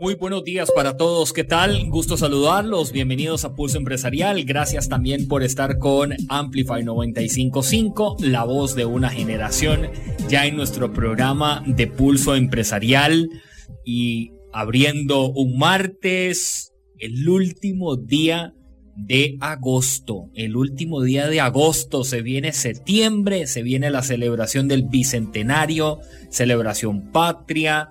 [0.00, 1.32] Muy buenos días para todos.
[1.32, 1.88] ¿Qué tal?
[1.88, 2.92] Gusto saludarlos.
[2.92, 4.44] Bienvenidos a Pulso Empresarial.
[4.44, 9.90] Gracias también por estar con Amplify 955, la voz de una generación,
[10.28, 13.28] ya en nuestro programa de Pulso Empresarial
[13.84, 18.54] y abriendo un martes, el último día
[18.94, 20.30] de agosto.
[20.34, 25.98] El último día de agosto se viene septiembre, se viene la celebración del bicentenario,
[26.30, 27.90] celebración patria,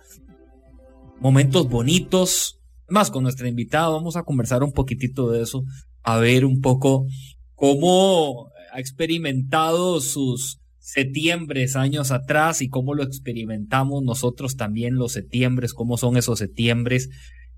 [1.19, 2.59] momentos bonitos.
[2.89, 5.63] Más con nuestra invitada vamos a conversar un poquitito de eso,
[6.03, 7.05] a ver un poco
[7.53, 15.73] cómo ha experimentado sus septiembres años atrás y cómo lo experimentamos nosotros también los septiembres,
[15.73, 17.09] cómo son esos septiembres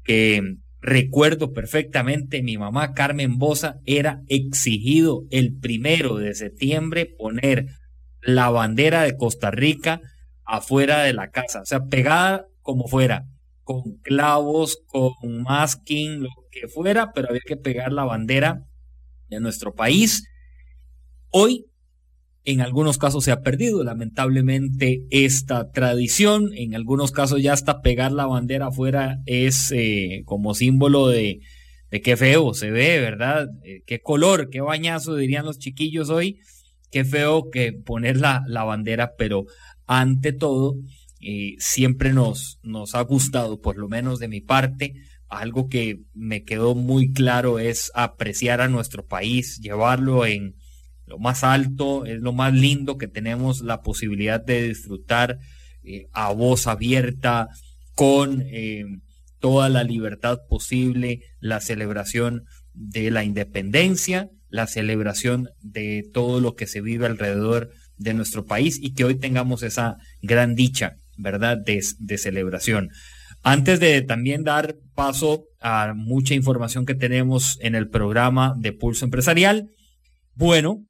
[0.03, 0.41] que
[0.81, 7.67] recuerdo perfectamente, mi mamá Carmen Bosa era exigido el primero de septiembre poner
[8.21, 10.01] la bandera de Costa Rica
[10.43, 13.25] afuera de la casa, o sea, pegada como fuera,
[13.69, 18.65] con clavos, con masking, lo que fuera, pero había que pegar la bandera
[19.27, 20.27] de nuestro país.
[21.29, 21.67] Hoy,
[22.45, 26.49] en algunos casos se ha perdido, lamentablemente, esta tradición.
[26.55, 31.41] En algunos casos ya hasta pegar la bandera afuera es eh, como símbolo de,
[31.91, 33.49] de qué feo se ve, ¿verdad?
[33.63, 36.39] Eh, qué color, qué bañazo, dirían los chiquillos hoy.
[36.89, 39.45] Qué feo que poner la, la bandera, pero
[39.85, 40.73] ante todo,
[41.57, 44.95] siempre nos, nos ha gustado, por lo menos de mi parte,
[45.29, 50.55] algo que me quedó muy claro es apreciar a nuestro país, llevarlo en
[51.05, 55.39] lo más alto, es lo más lindo que tenemos la posibilidad de disfrutar
[55.83, 57.49] eh, a voz abierta,
[57.95, 58.85] con eh,
[59.39, 66.65] toda la libertad posible, la celebración de la independencia, la celebración de todo lo que
[66.65, 71.57] se vive alrededor de nuestro país y que hoy tengamos esa gran dicha ¿verdad?
[71.57, 72.89] De, celebración.
[73.43, 79.05] Antes de también dar paso a mucha información que tenemos en el programa de Pulso
[79.05, 79.69] Empresarial,
[80.33, 80.85] bueno,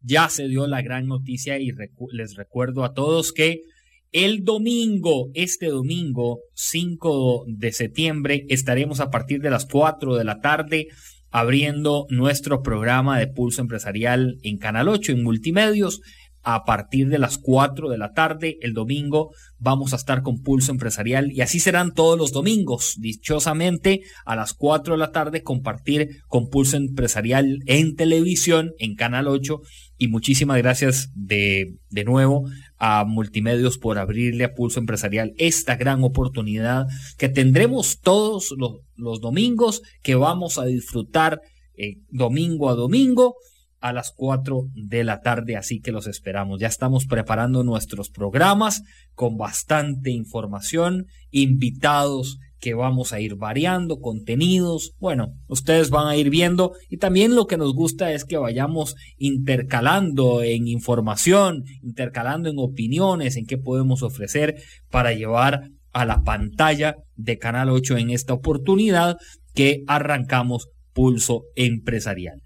[0.00, 1.70] ya se dio la gran noticia y
[2.12, 3.62] les recuerdo a todos que
[4.10, 10.40] el domingo, este domingo 5 de septiembre, estaremos a partir de las 4 de la
[10.40, 10.88] tarde
[11.30, 16.02] abriendo nuestro programa de Pulso Empresarial en Canal 8 en Multimedios
[16.42, 20.72] a partir de las 4 de la tarde el domingo vamos a estar con Pulso
[20.72, 22.96] Empresarial y así serán todos los domingos.
[22.98, 29.28] Dichosamente a las 4 de la tarde compartir con Pulso Empresarial en televisión en Canal
[29.28, 29.60] 8
[29.98, 32.44] y muchísimas gracias de, de nuevo
[32.76, 36.86] a Multimedios por abrirle a Pulso Empresarial esta gran oportunidad
[37.18, 41.40] que tendremos todos los, los domingos que vamos a disfrutar
[41.76, 43.36] eh, domingo a domingo
[43.82, 46.60] a las 4 de la tarde, así que los esperamos.
[46.60, 48.82] Ya estamos preparando nuestros programas
[49.14, 56.30] con bastante información, invitados que vamos a ir variando, contenidos, bueno, ustedes van a ir
[56.30, 62.56] viendo y también lo que nos gusta es que vayamos intercalando en información, intercalando en
[62.58, 68.32] opiniones, en qué podemos ofrecer para llevar a la pantalla de Canal 8 en esta
[68.32, 69.16] oportunidad
[69.54, 72.42] que arrancamos Pulso Empresarial.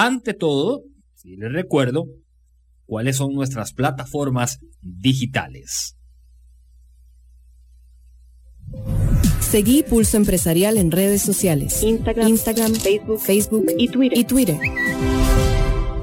[0.00, 0.84] Ante todo,
[1.16, 2.06] si les recuerdo,
[2.86, 5.96] cuáles son nuestras plataformas digitales.
[9.40, 11.82] Seguí Pulso Empresarial en redes sociales.
[11.82, 14.16] Instagram, Facebook, Facebook y Twitter.
[14.16, 14.56] Y Twitter.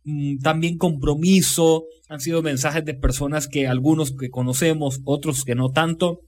[0.05, 1.87] mm, también compromiso.
[2.09, 6.21] Han sido mensajes de personas que algunos que conocemos, otros que no tanto,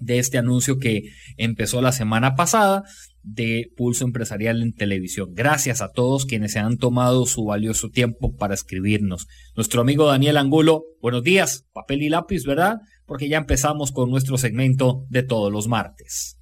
[0.00, 1.04] de este anuncio que
[1.36, 2.82] empezó la semana pasada
[3.22, 5.34] de Pulso Empresarial en Televisión.
[5.34, 9.28] Gracias a todos quienes se han tomado su valioso tiempo para escribirnos.
[9.54, 12.78] Nuestro amigo Daniel Angulo, buenos días, papel y lápiz, ¿verdad?
[13.06, 16.38] Porque ya empezamos con nuestro segmento de todos los martes.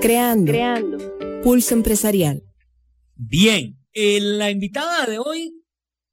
[0.00, 0.52] Creando.
[0.52, 0.98] Creando.
[1.42, 2.42] Pulso Empresarial.
[3.16, 5.52] Bien, en la invitada de hoy,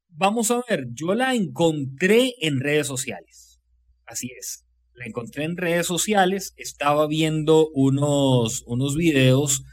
[0.08, 3.60] vamos a ver, yo la encontré en redes sociales.
[4.06, 4.66] Así es
[4.96, 9.64] la encontré en redes sociales, estaba viendo unos, unos videos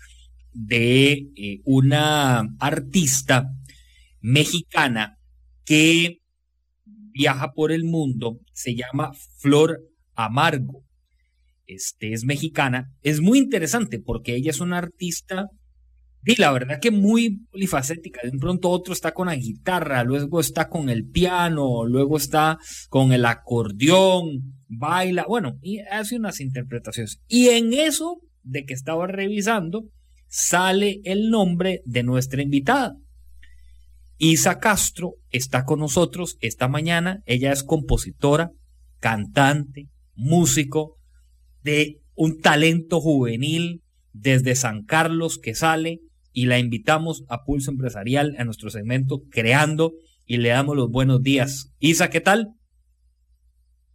[0.52, 3.52] de eh, una artista
[4.22, 5.18] mexicana
[5.66, 6.20] que
[7.12, 9.82] viaja por el mundo, se llama Flor
[10.16, 10.84] Amargo.
[11.66, 15.48] Este es mexicana, es muy interesante porque ella es una artista
[16.26, 18.22] y la verdad que muy polifacética.
[18.24, 22.58] De un pronto otro está con la guitarra, luego está con el piano, luego está
[22.90, 27.20] con el acordeón, baila, bueno, y hace unas interpretaciones.
[27.28, 29.90] Y en eso de que estaba revisando,
[30.28, 32.96] sale el nombre de nuestra invitada.
[34.18, 37.22] Isa Castro está con nosotros esta mañana.
[37.26, 38.52] Ella es compositora,
[39.00, 40.98] cantante, músico,
[41.64, 43.82] de un talento juvenil
[44.12, 46.00] desde San Carlos que sale
[46.32, 49.94] y la invitamos a Pulso Empresarial a nuestro segmento Creando
[50.26, 51.72] y le damos los buenos días.
[51.80, 52.54] Isa, ¿qué tal?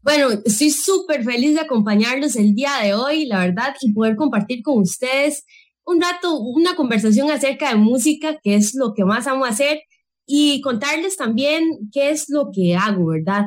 [0.03, 4.63] Bueno, estoy súper feliz de acompañarlos el día de hoy, la verdad, y poder compartir
[4.63, 5.45] con ustedes
[5.85, 9.81] un rato, una conversación acerca de música, que es lo que más amo hacer,
[10.29, 13.47] y contarles también qué es lo que hago, ¿verdad?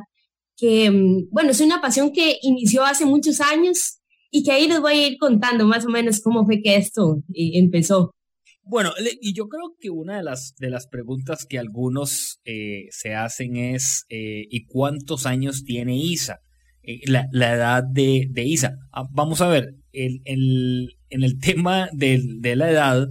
[0.57, 3.99] Que, mm, bueno, es una pasión que inició hace muchos años
[4.31, 7.21] y que ahí les voy a ir contando más o menos cómo fue que esto
[7.35, 8.15] eh, empezó.
[8.63, 8.91] Bueno,
[9.21, 13.57] y yo creo que una de las, de las preguntas que algunos eh, se hacen
[13.57, 16.39] es, eh, ¿y cuántos años tiene Isa?
[16.83, 18.77] Eh, la, edad de, Isa.
[18.91, 23.07] Ah, vamos a ver, el, en el tema de, de la edad,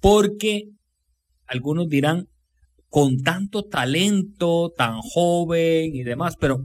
[0.00, 0.70] porque
[1.46, 2.28] algunos dirán,
[2.94, 6.64] con tanto talento, tan joven y demás, pero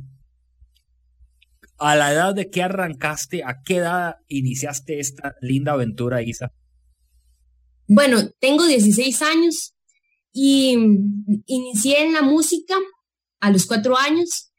[1.79, 6.51] a la edad de que arrancaste, ¿a qué edad iniciaste esta linda aventura, Isa?
[7.87, 9.73] Bueno, tengo 16 años
[10.31, 10.77] y
[11.47, 12.75] inicié en la música
[13.39, 14.51] a los cuatro años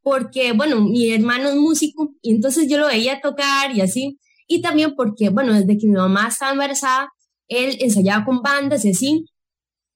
[0.00, 4.18] porque, bueno, mi hermano es músico y entonces yo lo veía tocar y así.
[4.48, 7.10] Y también porque, bueno, desde que mi mamá estaba embarazada,
[7.46, 9.26] él ensayaba con bandas y así.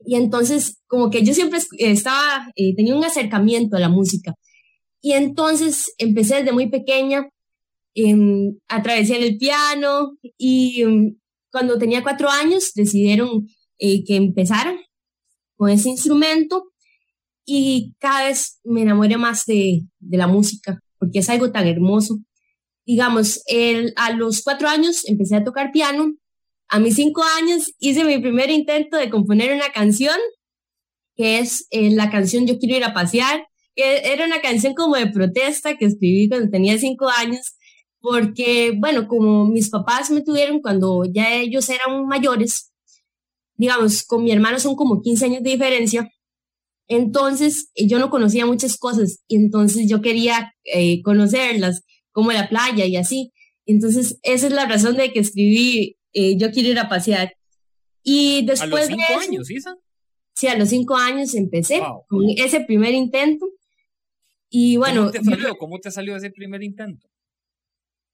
[0.04, 4.34] Y entonces, como que yo siempre estaba, eh, tenía un acercamiento a la música.
[5.00, 7.28] Y entonces empecé desde muy pequeña,
[7.94, 8.14] eh,
[8.68, 10.84] atravesé el piano y
[11.50, 13.46] cuando tenía cuatro años decidieron
[13.78, 14.78] eh, que empezara
[15.56, 16.64] con ese instrumento
[17.46, 22.18] y cada vez me enamoré más de, de la música porque es algo tan hermoso.
[22.84, 26.14] Digamos, el, a los cuatro años empecé a tocar piano.
[26.68, 30.16] A mis cinco años hice mi primer intento de componer una canción,
[31.14, 34.96] que es eh, la canción Yo quiero ir a pasear, que era una canción como
[34.96, 37.56] de protesta que escribí cuando tenía cinco años
[38.00, 42.72] porque, bueno, como mis papás me tuvieron cuando ya ellos eran mayores,
[43.56, 46.08] digamos, con mi hermano son como 15 años de diferencia,
[46.86, 52.48] entonces eh, yo no conocía muchas cosas y entonces yo quería eh, conocerlas, como la
[52.48, 53.32] playa y así.
[53.66, 57.34] Entonces esa es la razón de que escribí eh, Yo quiero ir a pasear.
[58.02, 59.76] Y después ¿A los cinco años, Isa?
[60.34, 63.46] Sí, a los cinco años empecé con ese primer intento.
[64.48, 65.02] Y bueno.
[65.02, 65.58] ¿Cómo te salió?
[65.58, 67.06] ¿Cómo te salió ese primer intento?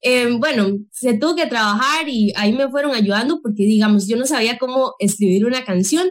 [0.00, 4.26] Em, bueno, se tuvo que trabajar y ahí me fueron ayudando porque, digamos, yo no
[4.26, 6.08] sabía cómo escribir una canción,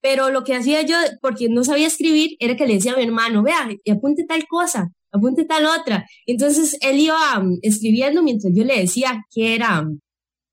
[0.00, 3.02] pero lo que hacía yo, porque no sabía escribir, era que le decía a mi
[3.02, 6.06] hermano, vea, y apunte tal cosa, apunte tal otra.
[6.26, 9.98] Entonces él iba um, escribiendo mientras yo le decía qué era um,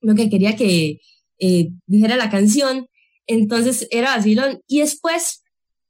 [0.01, 0.99] lo que quería que
[1.39, 2.87] eh, dijera la canción.
[3.25, 4.35] Entonces era así.
[4.67, 5.43] Y después,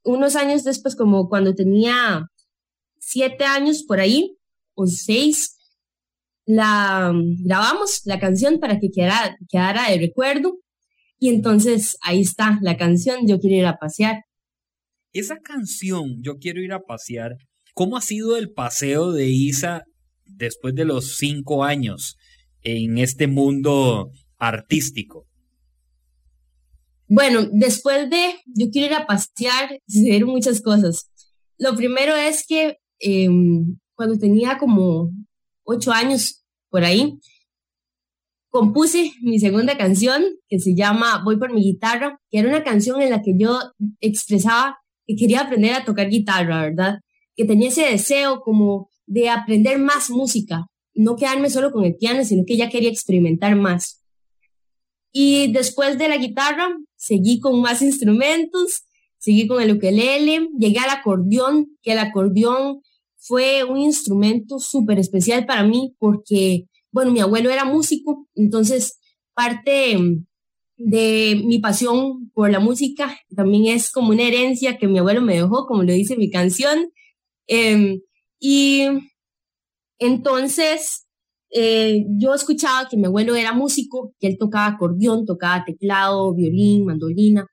[0.04, 2.26] unos años después, como cuando tenía
[2.98, 4.36] siete años por ahí,
[4.74, 5.56] o seis,
[6.46, 7.12] la
[7.44, 10.58] grabamos, la canción, para que quedara, quedara de recuerdo.
[11.18, 14.24] Y entonces ahí está la canción, Yo quiero ir a pasear.
[15.12, 17.36] Esa canción, Yo quiero ir a pasear,
[17.74, 19.82] ¿cómo ha sido el paseo de Isa
[20.24, 22.16] después de los cinco años
[22.62, 25.26] en este mundo artístico?
[27.08, 31.10] Bueno, después de Yo quiero ir a pasear, sucedieron muchas cosas.
[31.58, 35.10] Lo primero es que em, cuando tenía como
[35.64, 37.18] ocho años, por ahí,
[38.48, 43.00] compuse mi segunda canción que se llama Voy por mi guitarra, que era una canción
[43.02, 43.58] en la que yo
[44.00, 47.00] expresaba que quería aprender a tocar guitarra, ¿verdad?
[47.34, 52.24] Que tenía ese deseo como de aprender más música, no quedarme solo con el piano,
[52.24, 54.02] sino que ya quería experimentar más.
[55.12, 58.84] Y después de la guitarra, seguí con más instrumentos,
[59.18, 62.80] seguí con el ukelele, llegué al acordeón, que el acordeón
[63.16, 68.98] fue un instrumento súper especial para mí porque, bueno, mi abuelo era músico, entonces
[69.34, 69.96] parte
[70.76, 75.34] de mi pasión por la música también es como una herencia que mi abuelo me
[75.34, 76.90] dejó, como lo dice mi canción.
[77.46, 78.00] Em,
[78.38, 78.86] y
[80.00, 81.06] entonces,
[81.52, 86.86] eh, yo escuchaba que mi abuelo era músico, que él tocaba acordeón, tocaba teclado, violín,
[86.86, 87.46] mandolina.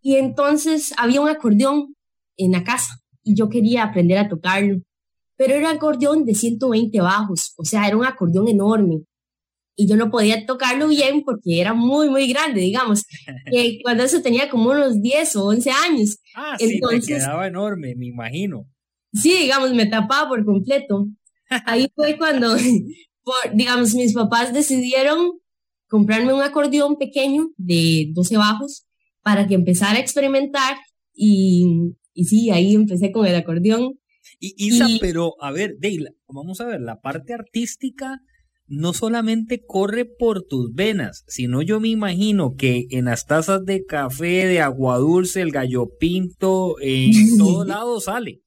[0.00, 1.96] Y entonces había un acordeón
[2.36, 4.76] en la casa y yo quería aprender a tocarlo.
[5.36, 9.00] Pero era un acordeón de 120 bajos, o sea, era un acordeón enorme.
[9.76, 13.04] Y yo no podía tocarlo bien porque era muy, muy grande, digamos.
[13.82, 16.18] cuando eso tenía como unos 10 o 11 años.
[16.36, 18.68] Ah, entonces, sí, quedaba enorme, me imagino.
[19.12, 21.08] Sí, digamos, me tapaba por completo.
[21.66, 22.56] Ahí fue cuando,
[23.52, 25.32] digamos, mis papás decidieron
[25.88, 28.86] comprarme un acordeón pequeño de 12 bajos
[29.22, 30.76] para que empezara a experimentar
[31.14, 33.98] y, y sí, ahí empecé con el acordeón.
[34.38, 38.20] Y Isa, pero a ver, Deila, vamos a ver, la parte artística
[38.66, 43.84] no solamente corre por tus venas, sino yo me imagino que en las tazas de
[43.84, 48.43] café, de agua dulce, el gallo pinto, en todo lado sale.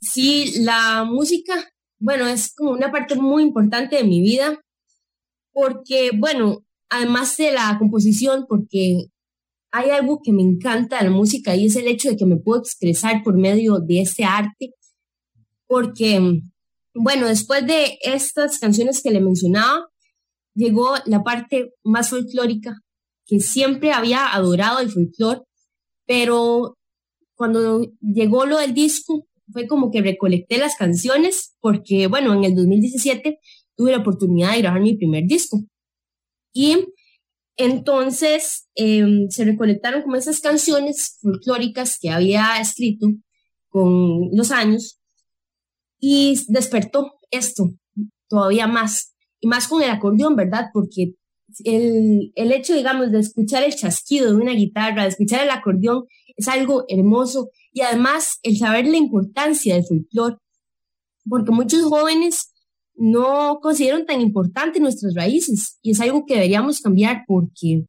[0.00, 1.54] Sí, la música,
[1.98, 4.58] bueno, es como una parte muy importante de mi vida,
[5.52, 9.06] porque, bueno, además de la composición, porque
[9.72, 12.38] hay algo que me encanta de la música y es el hecho de que me
[12.38, 14.74] puedo expresar por medio de este arte,
[15.66, 16.40] porque,
[16.94, 19.86] bueno, después de estas canciones que le mencionaba,
[20.54, 22.80] llegó la parte más folclórica,
[23.26, 25.42] que siempre había adorado el folclore,
[26.06, 26.78] pero
[27.34, 32.54] cuando llegó lo del disco, fue como que recolecté las canciones porque, bueno, en el
[32.54, 33.38] 2017
[33.76, 35.60] tuve la oportunidad de grabar mi primer disco.
[36.52, 36.86] Y
[37.56, 43.08] entonces em, se recolectaron como esas canciones folclóricas que había escrito
[43.68, 44.98] con los años
[45.98, 47.70] y despertó esto
[48.28, 50.68] todavía más, y más con el acordeón, ¿verdad?
[50.72, 51.14] Porque
[51.64, 56.04] el, el hecho, digamos, de escuchar el chasquido de una guitarra, de escuchar el acordeón,
[56.36, 60.36] es algo hermoso y además el saber la importancia del folclore,
[61.28, 62.52] porque muchos jóvenes
[62.96, 67.84] no consideran tan importante nuestras raíces y es algo que deberíamos cambiar porque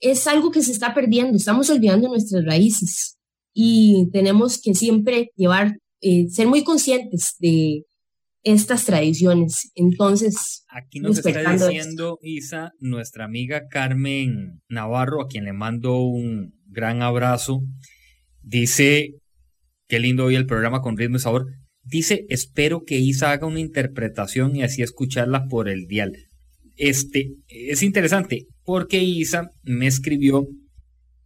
[0.00, 3.18] es algo que se está perdiendo, estamos olvidando nuestras raíces
[3.52, 7.84] y tenemos que siempre llevar, eh, ser muy conscientes de
[8.42, 9.70] estas tradiciones.
[9.74, 16.54] Entonces, aquí nos está diciendo Isa, nuestra amiga Carmen Navarro, a quien le mando un
[16.66, 17.62] gran abrazo.
[18.42, 19.14] Dice,
[19.88, 21.46] qué lindo hoy el programa con ritmo y sabor.
[21.84, 26.12] Dice, espero que Isa haga una interpretación y así escucharla por el dial.
[26.76, 30.46] Este, es interesante porque Isa me escribió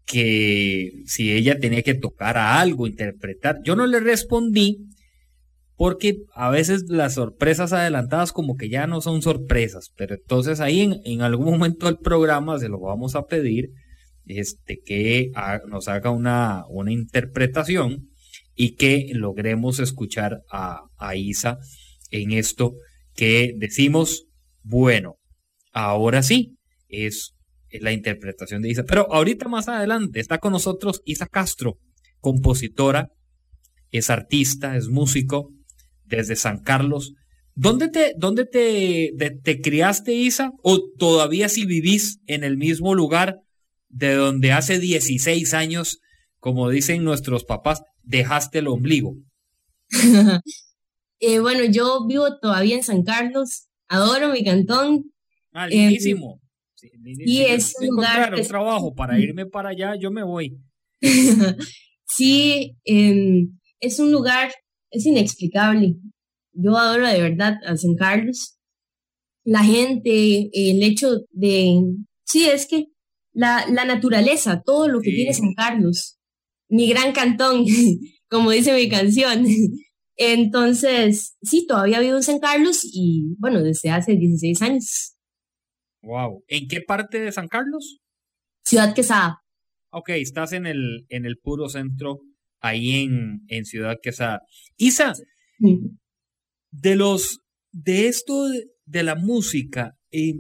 [0.07, 3.59] que si ella tenía que tocar a algo, interpretar.
[3.65, 4.79] Yo no le respondí
[5.77, 10.81] porque a veces las sorpresas adelantadas como que ya no son sorpresas, pero entonces ahí
[10.81, 13.71] en, en algún momento del programa se lo vamos a pedir
[14.27, 15.31] este, que
[15.69, 18.11] nos haga una, una interpretación
[18.55, 20.83] y que logremos escuchar a,
[21.15, 21.59] Isa
[22.11, 22.75] en esto
[23.15, 24.27] que decimos,
[24.63, 25.17] bueno,
[25.73, 26.57] ahora sí,
[26.89, 27.35] es,
[27.69, 28.85] es la interpretación de Isa.
[28.85, 31.79] Pero ahorita más adelante está con nosotros Isa Castro,
[32.21, 33.11] compositora,
[33.91, 35.53] es artista, es músico
[36.05, 37.15] desde San Carlos.
[37.55, 40.53] ¿Dónde te, dónde te, te criaste, Isa?
[40.63, 43.41] ¿O todavía si vivís en el mismo lugar
[43.89, 46.01] de donde hace 16 años,
[46.39, 49.17] como dicen nuestros papás, dejaste el ombligo?
[51.19, 55.13] Eh, bueno, yo vivo todavía en San Carlos, adoro mi cantón.
[55.51, 56.43] Ah, lindísimo.
[57.03, 60.59] y es un lugar un trabajo para irme para allá, yo me voy.
[62.05, 64.53] sí, em, es un lugar,
[64.91, 65.97] es inexplicable.
[66.53, 68.59] Yo adoro de verdad a San Carlos.
[69.45, 71.81] La gente, el hecho de,
[72.25, 72.89] sí, es que
[73.37, 76.19] la, la naturaleza, todo lo que tiene San Carlos,
[76.69, 77.67] mi gran cantón,
[78.31, 79.47] como dice mi canción.
[80.17, 85.15] Entonces, sí, todavía vivo en San Carlos y bueno, desde hace 16 años.
[86.01, 86.45] Wow.
[86.49, 87.99] ¿En qué parte de San Carlos?
[88.65, 89.43] Ciudad Quesada.
[89.91, 92.21] Ok, estás en el, en el puro centro,
[92.61, 94.41] ahí en, en Ciudad Quesada.
[94.77, 95.13] Isa,
[96.71, 97.41] de los,
[97.73, 98.49] de esto
[98.87, 100.35] de, la música, eh,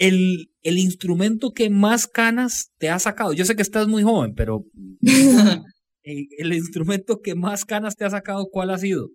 [0.00, 3.32] el, el instrumento que más canas te ha sacado?
[3.32, 4.64] Yo sé que estás muy joven, pero
[6.02, 9.10] el instrumento que más canas te ha sacado, ¿cuál ha sido?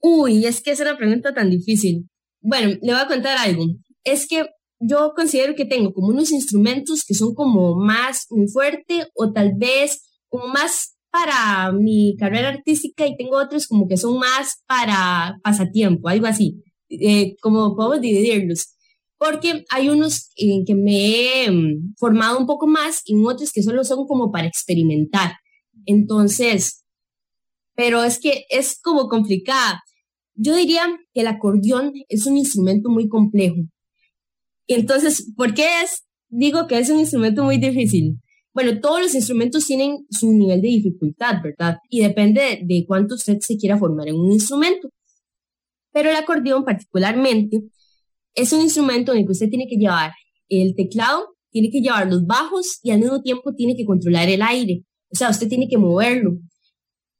[0.00, 2.06] Uy, es que es una pregunta tan difícil.
[2.40, 3.64] Bueno, le voy a contar algo.
[4.04, 4.44] Es que
[4.78, 9.52] yo considero que tengo como unos instrumentos que son como más muy fuerte o tal
[9.56, 15.38] vez como más para mi carrera artística y tengo otros como que son más para
[15.42, 16.62] pasatiempo, algo así.
[16.90, 18.75] Eh, como podemos dividirlos
[19.18, 23.62] porque hay unos en que me he mm, formado un poco más y otros que
[23.62, 25.32] solo son como para experimentar.
[25.86, 26.84] Entonces,
[27.74, 29.82] pero es que es como complicada.
[30.34, 30.82] yo diría
[31.14, 33.56] que el acordeón es un instrumento muy complejo.
[34.66, 36.04] Entonces, ¿por qué es?
[36.28, 38.18] Digo que es un instrumento muy difícil.
[38.52, 41.76] Bueno, todos los instrumentos tienen su nivel de dificultad, ¿verdad?
[41.90, 44.88] Y depende de, cuánto usted se quiera formar en un instrumento.
[45.92, 47.62] Pero el acordeón particularmente
[48.36, 50.12] es un instrumento en el que usted tiene que llevar
[50.48, 54.42] el teclado, tiene que llevar los bajos y al mismo tiempo tiene que controlar el
[54.42, 54.84] aire.
[55.10, 56.38] O sea, usted tiene que moverlo.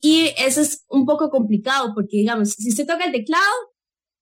[0.01, 3.43] Y eso es un poco complicado porque, digamos, si usted toca el teclado,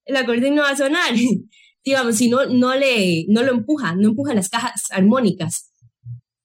[0.05, 1.13] el acordeón no va a sonar.
[1.85, 5.71] digamos, si no, no, le, no lo empuja, no empuja las cajas armónicas.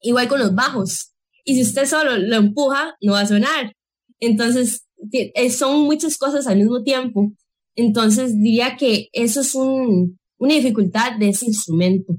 [0.00, 1.12] Igual con los bajos.
[1.45, 3.73] Y si usted solo lo empuja, no va a sonar.
[4.19, 7.33] Entonces, eh, son muchas cosas al mismo tiempo.
[7.75, 12.16] Entonces, diría que eso es un, una dificultad de ese instrumento.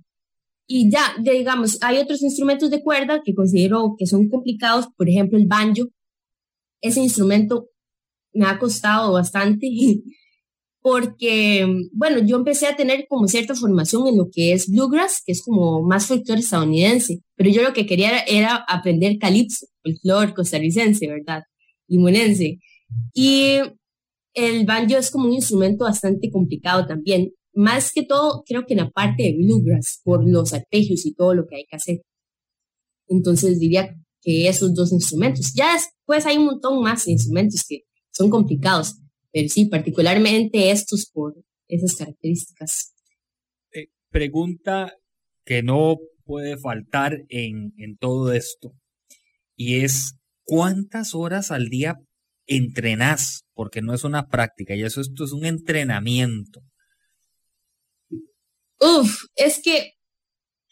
[0.68, 5.38] Y ya, digamos, hay otros instrumentos de cuerda que considero que son complicados, por ejemplo,
[5.38, 5.90] el banjo.
[6.82, 7.68] Ese instrumento
[8.32, 9.68] me ha costado bastante
[10.82, 15.32] porque, bueno, yo empecé a tener como cierta formación en lo que es bluegrass, que
[15.32, 20.34] es como más folclore estadounidense, pero yo lo que quería era, aprender calipso, el flor
[20.34, 21.44] costarricense, ¿verdad?
[21.88, 22.60] Limonense.
[23.14, 23.58] Y
[24.34, 28.80] el banjo es como un instrumento bastante complicado también más que todo, creo que en
[28.80, 32.02] la parte de bluegrass, por los arpegios y todo lo que hay que hacer.
[33.08, 35.54] Entonces diría que esos dos instrumentos.
[35.56, 37.82] Ya después hay un montón más de instrumentos que
[38.12, 38.96] son complicados,
[39.32, 41.36] pero sí, particularmente estos por
[41.68, 42.94] esas características.
[43.74, 44.94] Eh, pregunta
[45.46, 48.74] que no puede faltar en, en todo esto,
[49.56, 51.96] y es, ¿cuántas horas al día
[52.48, 53.44] entrenás?
[53.54, 56.62] Porque no es una práctica, y eso esto es un entrenamiento.
[58.82, 59.94] Uf, es que,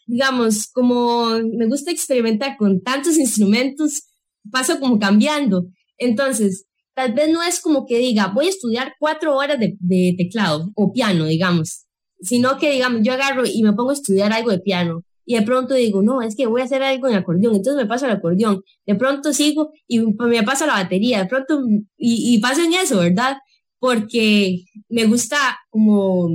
[0.06, 4.02] digamos, como me gusta experimentar con tantos instrumentos,
[4.50, 5.66] paso como cambiando.
[5.96, 10.72] Entonces, tal vez no es como que diga, voy a estudiar cuatro horas de, teclado
[10.74, 11.86] o piano, digamos,
[12.20, 15.42] sino que, digamos, yo agarro y me pongo a estudiar algo de piano y de
[15.42, 18.12] pronto digo, no, es que voy a hacer algo en acordeón, entonces me paso al
[18.12, 21.62] acordeón, de pronto sigo y me paso a la batería, de pronto,
[21.96, 23.36] y, y paso en eso, ¿verdad?
[23.78, 25.36] Porque me gusta
[25.70, 26.28] como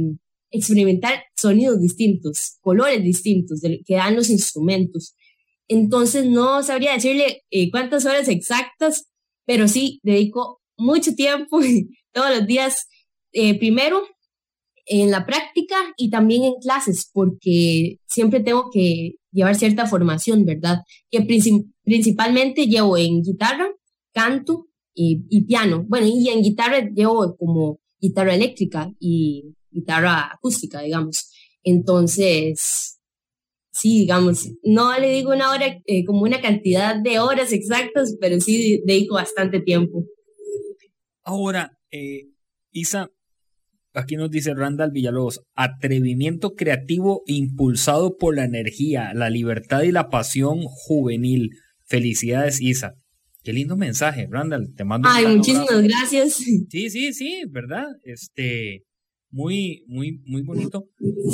[0.51, 5.15] experimentar sonidos distintos, colores distintos que dan los instrumentos.
[5.67, 9.07] Entonces no sabría decirle eh, cuántas horas exactas,
[9.45, 11.59] pero sí dedico mucho tiempo
[12.13, 12.87] todos los días,
[13.33, 14.03] eh, primero
[14.87, 20.81] en la práctica y también en clases, porque siempre tengo que llevar cierta formación, ¿verdad?
[21.09, 21.21] Que
[21.83, 23.67] principalmente llevo en guitarra,
[24.13, 25.83] canto y, y piano.
[25.87, 31.29] Bueno, y en guitarra llevo como guitarra eléctrica y guitarra acústica, digamos.
[31.63, 32.99] Entonces,
[33.71, 38.39] sí, digamos, no le digo una hora eh, como una cantidad de horas exactas, pero
[38.39, 40.05] sí dedico bastante tiempo.
[41.23, 42.29] Ahora, eh,
[42.71, 43.09] Isa,
[43.93, 50.09] aquí nos dice Randall Villalobos, atrevimiento creativo impulsado por la energía, la libertad y la
[50.09, 51.49] pasión juvenil.
[51.87, 52.93] Felicidades, Isa.
[53.43, 54.73] Qué lindo mensaje, Randall.
[54.75, 56.33] Te mando Ay, muchísimas gracias.
[56.69, 57.85] Sí, sí, sí, ¿verdad?
[58.03, 58.84] Este,
[59.35, 60.85] muy, muy, muy bonito.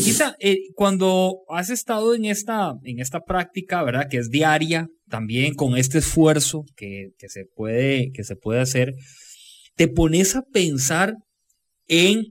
[0.03, 4.07] Quizá eh, cuando has estado en esta, en esta práctica, ¿verdad?
[4.09, 8.95] Que es diaria, también con este esfuerzo que, que, se puede, que se puede hacer,
[9.75, 11.13] te pones a pensar
[11.87, 12.23] en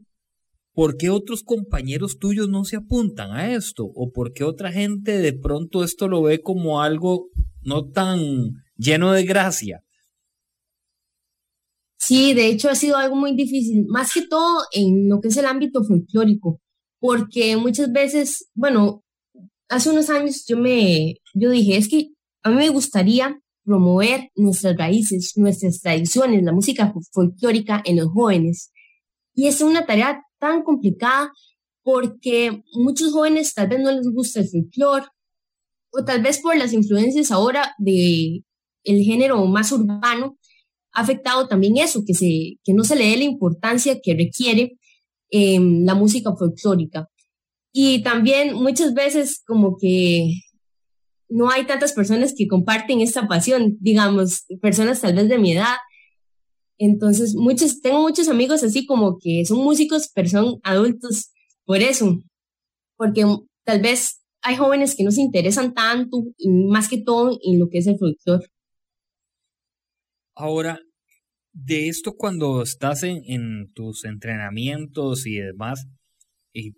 [0.73, 5.19] por qué otros compañeros tuyos no se apuntan a esto o por qué otra gente
[5.19, 7.29] de pronto esto lo ve como algo
[7.63, 8.21] no tan
[8.77, 9.83] lleno de gracia.
[12.01, 15.37] Sí, de hecho ha sido algo muy difícil, más que todo en lo que es
[15.37, 16.59] el ámbito folclórico,
[16.99, 19.05] porque muchas veces, bueno,
[19.69, 22.09] hace unos años yo me, yo dije, es que
[22.43, 28.73] a mí me gustaría promover nuestras raíces, nuestras tradiciones, la música folclórica en los jóvenes.
[29.35, 31.33] Y es una tarea tan complicada
[31.83, 35.07] porque muchos jóvenes tal vez no les gusta el folclore
[35.93, 38.43] o tal vez por las influencias ahora de
[38.85, 40.39] el género más urbano
[40.93, 44.79] ha afectado también eso, que, se, que no se le dé la importancia que requiere
[45.31, 47.09] em, la música folclórica.
[47.73, 50.33] Y también muchas veces como que
[51.29, 55.77] no hay tantas personas que comparten esta pasión, digamos, personas tal vez de mi edad.
[56.79, 61.31] Entonces, muchos, tengo muchos amigos así como que son músicos, pero son adultos
[61.65, 62.19] por eso,
[62.97, 63.25] porque
[63.65, 66.25] tal vez hay jóvenes que no se interesan tanto,
[66.69, 68.47] más que todo en lo que es el folclore.
[70.41, 70.81] Ahora,
[71.53, 75.87] de esto cuando estás en, tus entrenamientos y demás,
[76.53, 76.73] y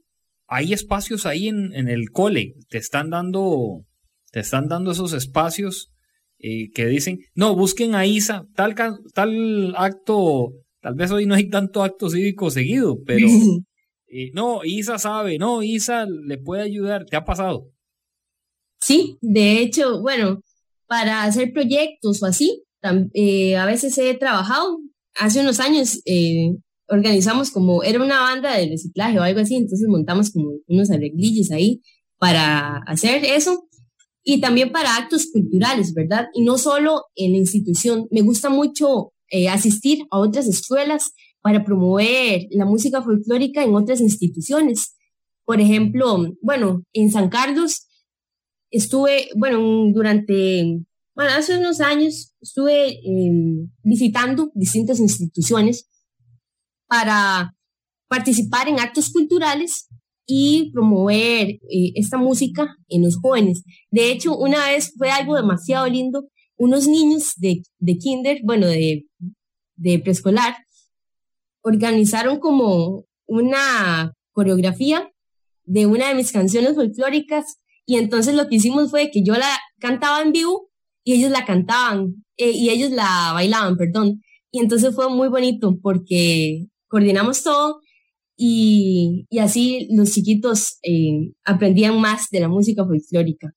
[0.47, 3.85] hay espacios ahí en, el cole, te están dando,
[4.31, 5.93] te están dando esos espacios
[6.39, 8.75] eh, que dicen, no, busquen a Isa, tal,
[9.15, 13.25] tal acto Tal vez hoy no hay tanto acto cívico seguido, pero
[14.09, 17.07] eh, no, Isa sabe, no, Isa le puede ayudar.
[17.07, 17.71] ¿Te ha pasado?
[18.81, 20.41] Sí, de hecho, bueno,
[20.89, 22.65] para hacer proyectos o así,
[23.15, 24.79] eh, a veces he trabajado.
[25.15, 26.55] Hace unos años eh,
[26.89, 31.51] organizamos como, era una banda de reciclaje o algo así, entonces montamos como unos arreglillos
[31.51, 31.83] ahí
[32.19, 33.69] para hacer eso
[34.25, 36.29] y también para actos culturales, ¿verdad?
[36.35, 38.07] Y no solo en la institución.
[38.11, 44.01] Me gusta mucho eh, asistir a otras escuelas para promover la música folclórica en otras
[44.01, 44.97] instituciones.
[45.45, 47.89] Por ejemplo, bueno, en San Carlos
[48.71, 49.61] estuve, bueno,
[49.93, 50.81] durante,
[51.15, 55.89] bueno, hace unos años estuve em, visitando distintas instituciones
[56.87, 57.55] para
[58.09, 59.89] participar en actos culturales
[60.27, 63.63] y promover eh, esta música en los jóvenes.
[63.91, 69.07] De hecho, una vez fue algo demasiado lindo, unos niños de, de kinder, bueno, de,
[69.77, 70.55] de preescolar,
[71.63, 75.11] organizaron como una coreografía
[75.65, 79.59] de una de mis canciones folclóricas y entonces lo que hicimos fue que yo la
[79.79, 80.72] cantaba en vivo
[81.05, 84.23] y ellos la cantaban eh, y ellos la bailaban, perdón.
[84.51, 87.81] Y entonces fue muy bonito porque coordinamos todo
[88.37, 93.53] y, así los chiquitos eh, aprendían más de la música folclórica.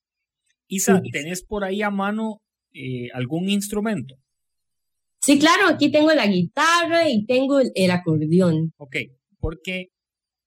[0.68, 2.42] Isa, ¿tenés por ahí a mano
[2.74, 4.16] eh, algún instrumento?
[5.22, 8.74] Sí, claro, aquí tengo la guitarra y tengo el, acordeón.
[8.78, 8.98] Ok,
[9.40, 9.90] porque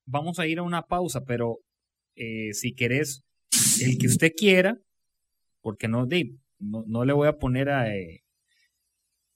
[0.07, 1.59] vamos a ir a una pausa, pero
[2.15, 3.25] eh, si querés,
[3.83, 4.79] el que usted quiera,
[5.61, 6.07] porque no,
[6.59, 7.87] no, no le voy a poner a...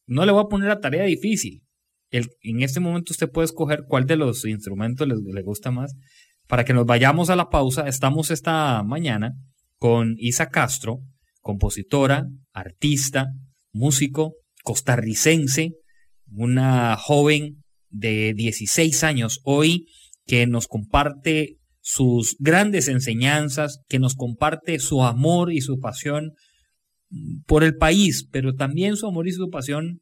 [0.06, 1.62] no le voy a poner a tarea difícil
[2.12, 5.94] en este momento usted puede escoger cuál de los instrumentos le, gusta más.
[6.46, 9.32] Para que nos vayamos a la pausa, estamos esta mañana
[9.78, 11.00] con Isa Castro,
[11.40, 13.28] compositora, artista,
[13.72, 15.72] músico, costarricense,
[16.30, 19.86] una joven de 16 años hoy
[20.26, 26.32] que nos comparte sus grandes enseñanzas, que nos comparte su amor y su pasión
[27.46, 30.00] por el país, pero también su amor y su pasión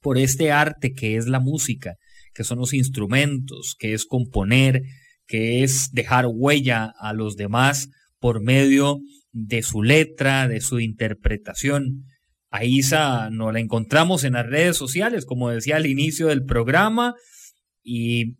[0.00, 1.96] por este arte que es la música,
[2.34, 4.82] que son los instrumentos, que es componer,
[5.26, 9.00] que es dejar huella a los demás por medio
[9.30, 12.04] de su letra, de su interpretación.
[12.50, 17.14] A Isa nos la encontramos en las redes sociales, como decía al inicio del programa,
[17.82, 18.36] y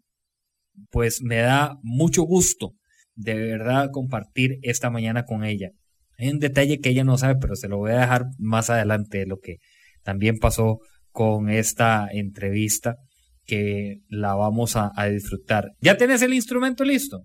[0.91, 2.75] pues me da mucho gusto
[3.15, 5.71] de verdad compartir esta mañana con ella.
[6.19, 9.27] Hay un detalle que ella no sabe, pero se lo voy a dejar más adelante,
[9.27, 9.57] lo que
[10.03, 10.79] también pasó
[11.11, 12.97] con esta entrevista
[13.45, 15.73] que la vamos a, disfrutar.
[15.81, 17.23] ¿Ya tienes el instrumento listo?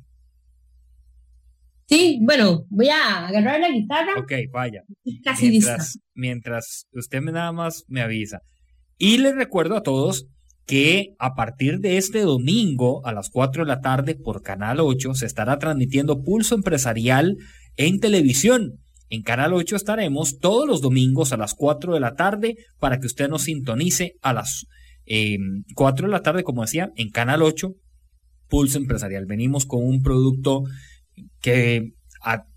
[1.86, 4.20] Sí, bueno, voy a agarrar la guitarra.
[4.20, 4.82] Ok, vaya.
[5.24, 8.42] Casi mientras, Mientras usted nada más me avisa.
[8.98, 10.28] Y les recuerdo a todos
[10.66, 15.14] que a partir de este domingo a las 4 de la tarde por Canal 8
[15.14, 17.38] se estará transmitiendo Pulso Empresarial
[17.78, 18.80] en televisión.
[19.10, 23.08] En Canal 8 estaremos todos los domingos a las 4 de la tarde para que
[23.08, 24.66] usted nos sintonice a las
[25.76, 27.72] 4 em, de la tarde, como decía, en Canal 8,
[28.50, 29.26] Pulso Empresarial.
[29.26, 30.64] Venimos con un producto
[31.40, 31.94] que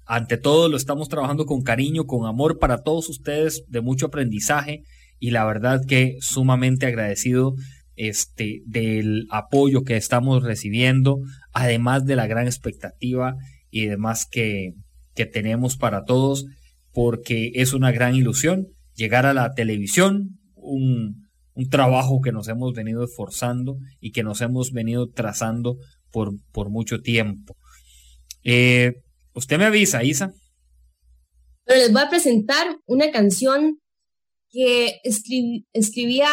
[0.06, 4.82] ante todo lo estamos trabajando con cariño, con amor para todos ustedes, de mucho aprendizaje
[5.20, 7.54] y la verdad que sumamente agradecido
[7.94, 11.18] este, del apoyo que estamos recibiendo,
[11.52, 13.36] además de la gran expectativa
[13.70, 14.72] y demás que,
[15.20, 16.46] que tenemos para todos,
[16.94, 21.28] porque es una gran ilusión llegar a la televisión, un,
[21.70, 25.76] trabajo que nos hemos venido esforzando y que nos hemos venido trazando
[26.10, 27.54] por, por mucho tiempo.
[28.44, 28.94] Eh,
[29.34, 30.32] usted me avisa, Isa.
[31.66, 33.78] les voy a presentar una canción
[34.48, 35.00] que
[35.74, 36.30] escribía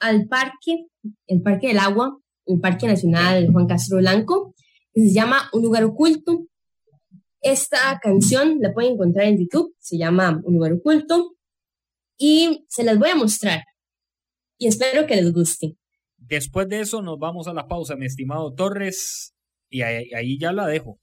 [0.00, 0.86] al parque,
[1.28, 4.52] el Parque del Agua, el Parque Nacional Juan Castro Blanco,
[4.92, 6.48] que se llama Un lugar oculto.
[7.40, 11.36] Esta canción la pueden encontrar en YouTube, se llama Un lugar oculto
[12.18, 13.62] y se las voy a mostrar
[14.58, 15.76] y espero que les guste.
[16.16, 19.34] Después de eso nos vamos a la pausa, mi estimado Torres,
[19.68, 20.98] y ahí, ahí ya la dejo.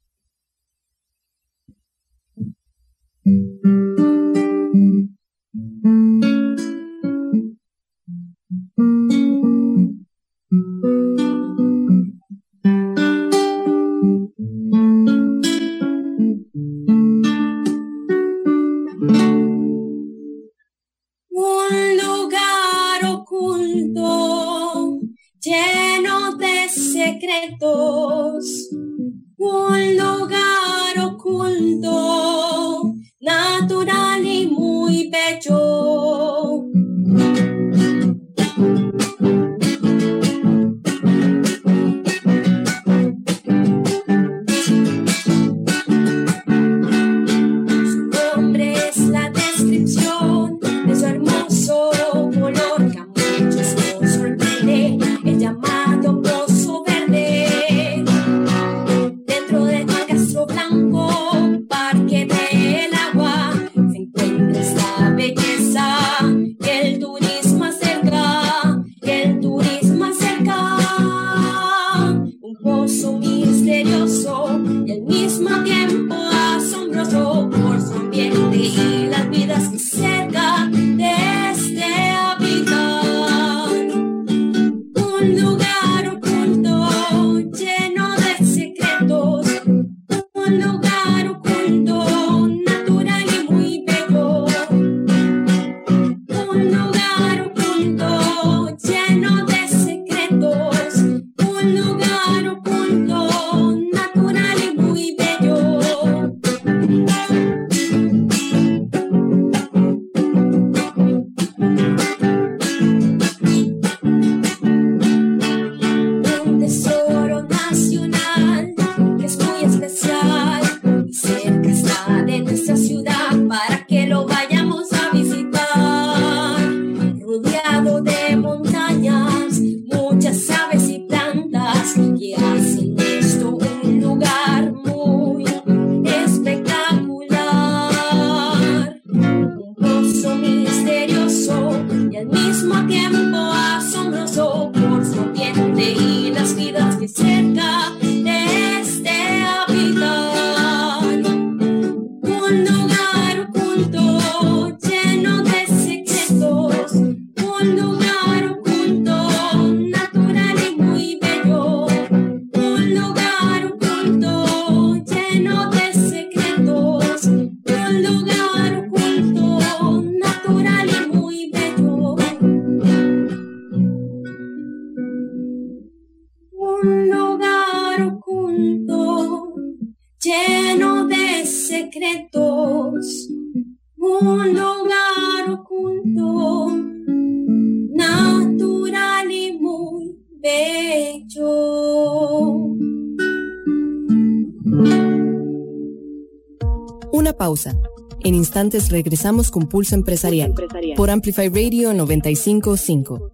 [198.63, 200.53] Instantes regresamos con Pulso Empresarial,
[200.95, 203.33] por Amplify Radio 955.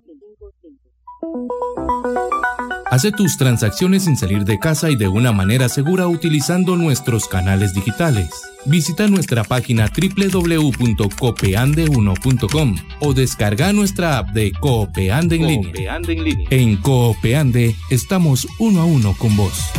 [2.89, 7.76] Hace tus transacciones sin salir de casa y de una manera segura utilizando nuestros canales
[7.76, 8.32] digitales.
[8.65, 16.00] Visita nuestra página www.copeande1.com o descarga nuestra app de Copeande en, línea.
[16.50, 19.70] En Copeande estamos uno a uno con vos.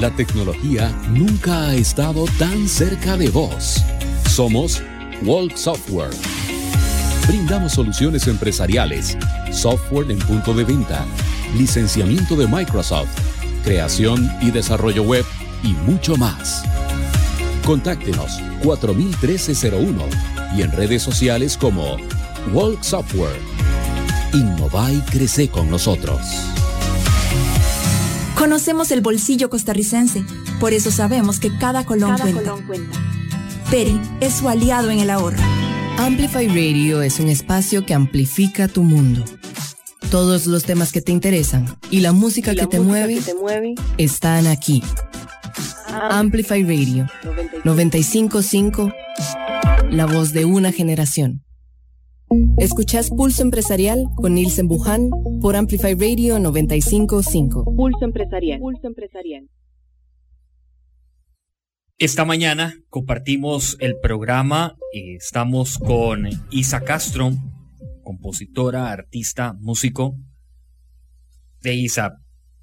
[0.00, 3.84] La tecnología nunca ha estado tan cerca de vos.
[4.34, 4.82] Somos
[5.22, 6.10] Walk Software.
[7.28, 9.16] Brindamos soluciones empresariales,
[9.52, 11.06] software en punto de venta
[11.56, 13.10] licenciamiento de Microsoft,
[13.62, 15.24] creación y desarrollo web
[15.62, 16.64] y mucho más.
[17.64, 20.02] Contáctenos 401301
[20.56, 21.96] y en redes sociales como
[22.52, 23.38] Walk Software.
[24.32, 26.18] Innova y crece con nosotros.
[28.36, 30.24] Conocemos el bolsillo costarricense,
[30.58, 32.16] por eso sabemos que cada colón,
[32.66, 33.03] cuenta.
[33.74, 35.42] Peri es su aliado en el ahorro.
[35.98, 39.24] Amplify Radio es un espacio que amplifica tu mundo.
[40.12, 43.18] Todos los temas que te interesan y la música, que, te mueve,
[43.98, 44.80] están aquí.
[45.88, 47.08] Amplify Radio
[47.64, 48.92] 955,
[49.90, 51.42] la voz de una generación.
[52.58, 55.10] Escuchás Pulso Empresarial con Nielsen Buján
[55.40, 57.64] por Amplify Radio 955.
[57.74, 58.60] Pulso Empresarial.
[58.60, 59.48] Pulso Empresarial.
[61.98, 64.74] Esta mañana compartimos el programa.
[64.92, 67.30] Eh, estamos con Isa Castro,
[68.02, 70.16] compositora, artista, músico.
[71.62, 72.16] De Isa,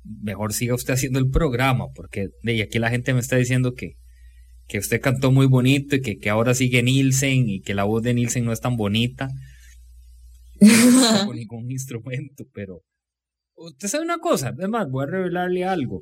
[0.04, 3.94] mejor siga usted haciendo el programa, porque de aquí la gente me está diciendo que,
[4.67, 8.04] que usted cantó muy bonito y que, que ahora sigue Nielsen y que la voz
[8.04, 9.30] de Nielsen no es tan bonita.
[10.60, 12.82] No con ningún instrumento, pero
[13.56, 16.02] usted sabe una cosa, además voy a revelarle algo.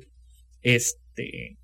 [0.62, 1.59] Este,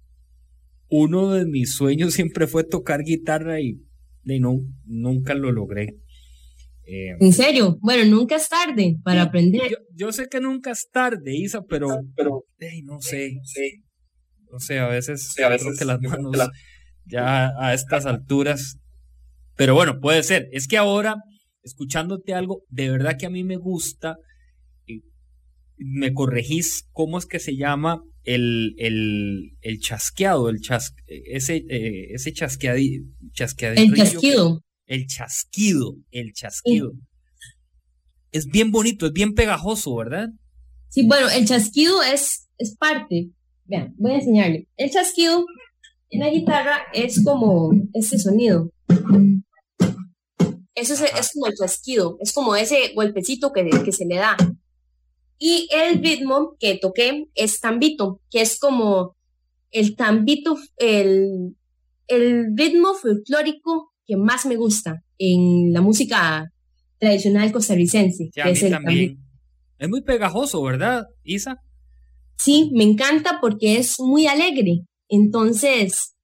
[0.89, 3.81] uno de mis sueños siempre fue tocar guitarra y,
[4.25, 5.97] y no, nunca lo logré.
[6.89, 9.77] Eh, en serio, bueno, nunca es tarde para aprender.
[9.93, 12.45] Yo, sé que nunca es tarde, Isa, pero, pero
[12.85, 13.33] no sé.
[14.51, 16.37] No sé, a veces, a veces que las manos
[17.05, 18.79] ya a estas alturas.
[19.57, 20.49] Pero bueno, puede ser.
[20.53, 21.17] Es que ahora,
[21.65, 24.17] escuchándote algo, de verdad que a mí me gusta.
[25.77, 32.09] me corregís cómo es que se llama el, el, el chasqueado, el chas, ese, eh,
[32.11, 33.05] ese chasqueadillo.
[33.23, 36.93] El chasquido el chasquido, el chasquido.
[38.33, 40.29] Es bien bonito, es bien pegajoso, ¿verdad?
[40.89, 43.31] Sí, bueno, el chasquido es, es parte.
[43.65, 44.69] Vean, voy a enseñarle.
[44.77, 45.45] El chasquido
[46.11, 48.71] en la guitarra es como este sonido.
[50.75, 54.37] Eso es, es, como el chasquido, es como ese golpecito que, que se le da.
[55.39, 59.17] Y el ritmo que toqué es tambito, que es como
[59.71, 61.57] el tambito, el,
[62.09, 66.51] el ritmo folclórico que más me gusta en la música
[66.99, 68.31] tradicional costarricense.
[68.35, 69.19] es también.
[69.79, 71.59] Es muy pegajoso, ¿verdad, Isa?
[72.39, 74.83] Sí, me encanta porque es muy alegre.
[75.09, 76.17] Entonces,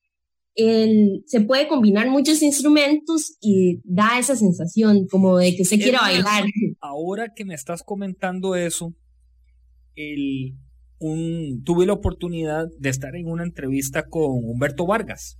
[0.54, 6.44] se puede combinar muchos instrumentos y da esa sensación como de que se quiere bailar.
[6.80, 8.94] Ahora que me estás comentando eso,
[11.64, 15.38] tuve la oportunidad de estar en una entrevista con Humberto Vargas.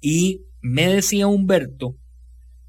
[0.00, 1.96] Y me decía Humberto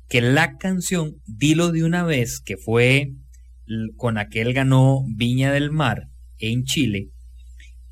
[0.08, 3.14] que la canción Dilo de una vez, que fue
[3.98, 7.10] con aquel ganó Viña del Mar en Chile,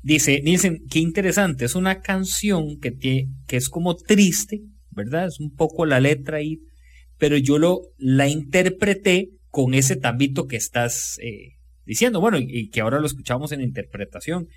[0.02, 2.96] dice, dicen, qué interesante, es una canción que,
[3.46, 5.26] que es como triste, ¿verdad?
[5.26, 6.60] Es un poco la letra ahí,
[7.18, 11.55] pero yo lo, la interpreté con ese tambito que estás eh,
[11.86, 14.48] diciendo, bueno, y, que ahora lo escuchamos en interpretación.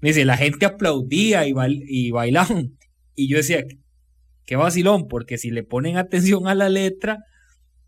[0.00, 1.52] dice, la gente aplaudía y,
[1.88, 2.78] y bailaban.
[3.14, 3.64] Y yo decía,
[4.44, 7.18] qué vacilón, porque si le ponen atención a la letra,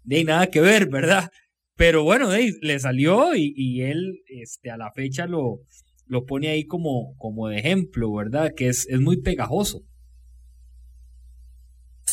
[0.03, 1.31] de hay nada que ver, ¿verdad?
[1.77, 5.61] Pero bueno, le salió y, él este, a la fecha lo,
[6.07, 8.53] lo pone ahí como, como de ejemplo, ¿verdad?
[8.57, 9.83] Que es, es muy pegajoso.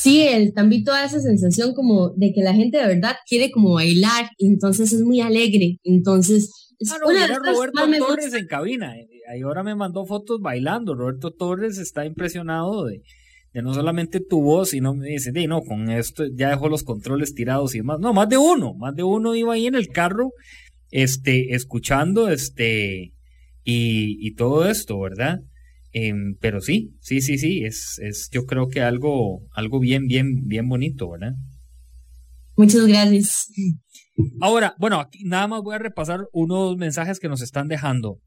[0.06, 3.74] Sí, el tambito da esa sensación como de que la gente de verdad quiere como
[3.74, 6.76] bailar, y entonces es muy alegre, entonces...
[6.78, 11.32] Es ah, no, Roberto Torres en cabina, eh, ahí ahora me mandó fotos bailando, Roberto
[11.32, 13.02] Torres está impresionado de,
[13.52, 16.84] de no solamente tu voz, sino me dice, de no, con esto ya dejó los
[16.84, 17.98] controles tirados y demás.
[18.00, 20.34] No, más de uno, más de uno iba ahí en el carro,
[20.92, 23.12] este, escuchando, este,
[23.64, 25.40] y, y todo esto, ¿verdad?
[25.98, 30.46] Em, pero sí, sí, sí, sí, es, es yo creo que algo, algo bien, bien,
[30.46, 31.36] bien bonito, ¿verdad?
[32.58, 33.48] Muchas gracias.
[34.42, 38.20] Ahora, bueno, aquí nada más voy a repasar unos mensajes que nos están dejando.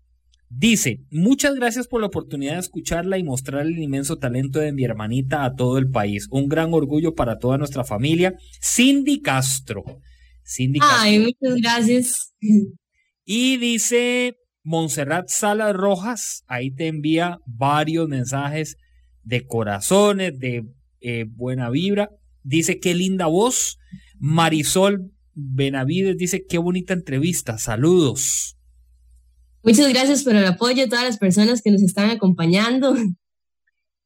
[0.48, 4.84] Dice, muchas gracias por la oportunidad de escucharla y mostrar el inmenso talento de mi
[4.84, 6.26] hermanita a todo el país.
[6.30, 8.32] Un gran orgullo para toda nuestra familia.
[8.62, 9.84] Cindy Castro.
[10.42, 11.00] Cindy Castro.
[11.00, 12.34] Ay, muchas gracias.
[13.26, 14.37] Y dice
[14.68, 18.76] Montserrat Salas Rojas, ahí te envía varios mensajes
[19.22, 20.66] de corazones, de
[21.00, 22.10] eh, buena vibra.
[22.42, 23.78] Dice, qué linda voz.
[24.18, 27.56] Marisol Benavides dice, qué bonita entrevista.
[27.56, 28.58] Saludos.
[29.62, 32.94] Muchas gracias por el apoyo a todas las personas que nos están acompañando.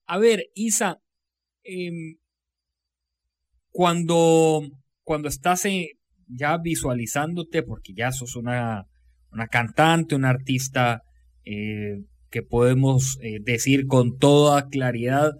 [0.06, 1.02] A ver, Isa,
[1.64, 2.18] em,
[3.72, 4.62] cuando,
[5.02, 5.64] cuando estás
[6.28, 8.86] ya visualizándote, porque ya sos una,
[9.32, 11.02] una cantante, una artista
[11.44, 15.32] eh, que podemos eh, decir con toda claridad,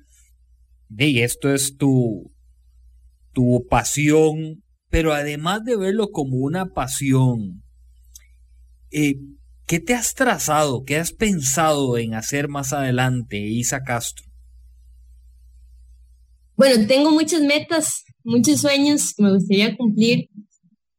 [0.88, 2.30] de esto es tu,
[3.32, 7.62] tu pasión, pero además de verlo como una pasión,
[8.90, 9.16] eh,
[9.72, 10.84] ¿Qué te has trazado?
[10.84, 14.26] ¿Qué has pensado en hacer más adelante, Isa Castro?
[16.56, 20.28] Bueno, tengo muchas metas, muchos sueños que me gustaría cumplir.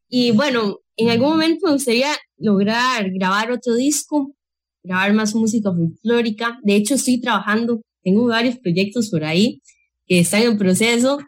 [0.10, 4.36] Y bueno, en algún momento me gustaría lograr grabar otro disco,
[4.84, 6.60] grabar más música folclórica.
[6.63, 9.62] De hecho, estoy trabajando, tengo varios proyectos por ahí
[10.06, 11.19] que están en proceso.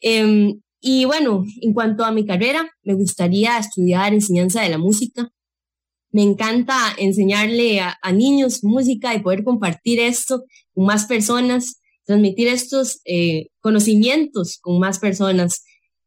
[0.00, 5.30] Em, y bueno, en cuanto a mi carrera, me gustaría estudiar enseñanza de la música
[6.12, 13.00] me encanta enseñarle a, niños música y poder compartir esto con más personas, transmitir estos
[13.04, 15.64] eh, conocimientos con más personas.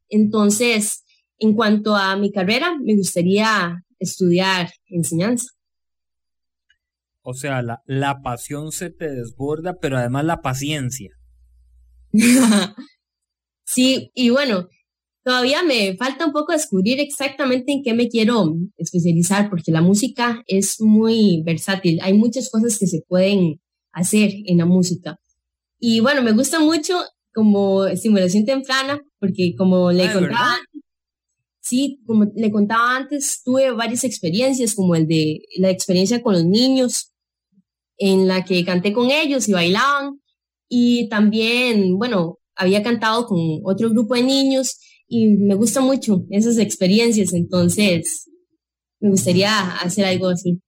[0.10, 1.04] Entonces,
[1.40, 5.48] en cuanto a mi carrera, me gustaría estudiar enseñanza.
[7.22, 11.10] O sea, la, la pasión se te desborda, pero además la paciencia.
[13.66, 14.68] sí, y bueno,
[15.24, 20.44] Todavía me falta un poco descubrir exactamente en qué me quiero especializar, porque la música
[20.48, 22.00] es muy versátil.
[22.02, 23.62] Hay muchas cosas que se pueden
[23.94, 25.18] hacer en la música.
[25.80, 27.00] Y bueno, me gusta mucho
[27.34, 30.58] como estimulación temprana, porque como le ah, contaba,
[31.64, 36.46] sí, como le contaba antes, tuve varias experiencias, como el de la experiencia con los
[36.46, 37.14] niños,
[37.98, 40.20] en la que canté con ellos y bailaban.
[40.68, 46.58] Y también, bueno, había cantado con otro grupo de niños y me gusta mucho esas
[46.58, 48.30] experiencias, entonces
[49.00, 50.60] me gustaría hacer algo así.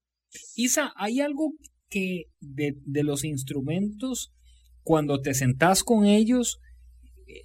[0.55, 1.53] Isa, ¿hay algo
[1.89, 4.31] que de, los instrumentos,
[4.83, 6.59] cuando te sentás con ellos,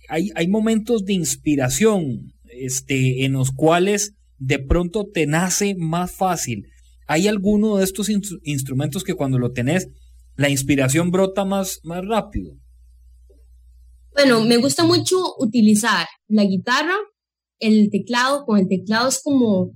[0.09, 2.33] hay, hay momentos de inspiración
[2.65, 6.67] este, en los cuales de pronto te nace más fácil?
[7.07, 8.09] ¿Hay alguno de estos
[8.45, 9.89] instrumentos que cuando lo tenés,
[10.37, 12.53] la inspiración brota más, más rápido?
[14.15, 16.95] Bueno, me gusta mucho utilizar la guitarra,
[17.59, 18.45] el teclado.
[18.45, 19.73] Con el teclado es como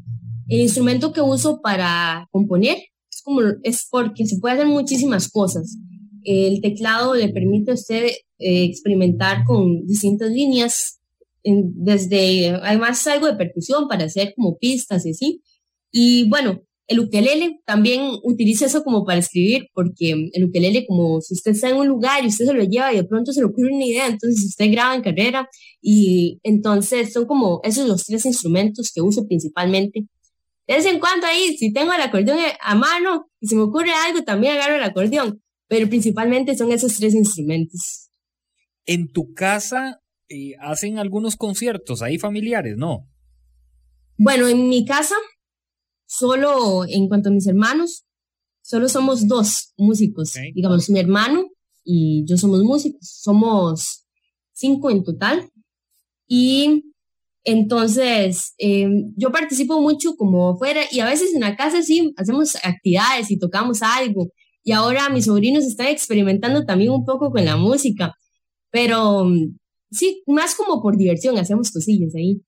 [0.49, 2.79] el instrumento que uso para componer.
[3.11, 5.77] Es como es porque se puede hacer muchísimas cosas.
[6.23, 8.07] El teclado le permite a usted
[8.39, 11.01] eh, experimentar con distintas líneas,
[11.45, 15.43] desde además algo de percusión para hacer como pistas y así.
[15.91, 21.35] Y bueno, el ukelele también utiliza eso como para escribir, porque el ukelele, como si
[21.35, 23.47] usted está en un lugar y usted se lo lleva y de pronto se le
[23.47, 25.49] ocurre una idea, entonces usted graba en carrera
[25.81, 30.07] y entonces son como esos los tres instrumentos que uso principalmente.
[30.67, 33.93] De vez en cuando ahí, si tengo el acordeón a mano y se me ocurre
[33.93, 38.11] algo, también agarro el acordeón, pero principalmente son esos tres instrumentos.
[38.87, 40.01] En tu casa
[40.35, 43.09] eh, hacen algunos conciertos ahí familiares, ¿no?
[44.17, 45.17] Bueno, en mi casa
[46.07, 48.05] solo en cuanto a mis hermanos,
[48.63, 50.33] solo somos dos músicos.
[50.55, 51.47] Digamos, mi hermano
[51.85, 53.01] y yo somos músicos.
[53.23, 54.07] Somos
[54.53, 55.49] cinco en total.
[56.27, 56.85] Y
[57.45, 62.57] entonces, em, yo participo mucho como afuera y a veces en la casa sí hacemos
[62.63, 64.29] actividades y tocamos algo.
[64.63, 68.15] Y ahora mis sobrinos están experimentando también un poco con la música.
[68.71, 69.27] Pero
[69.95, 72.43] sí, más como por diversión, hacemos cosillas ahí.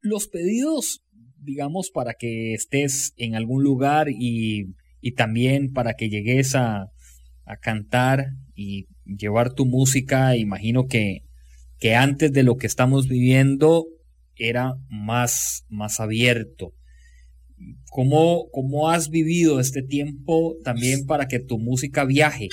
[0.00, 1.02] Los pedidos
[1.42, 4.74] digamos, para que estés en algún lugar y,
[5.16, 6.88] también para que llegues a,
[7.60, 11.22] cantar y llevar tu música, imagino que,
[11.78, 13.88] que antes de lo que estamos viviendo
[14.36, 16.72] era más, más abierto.
[17.90, 22.48] ¿Cómo, ¿Cómo has vivido este tiempo también para que tu música viaje?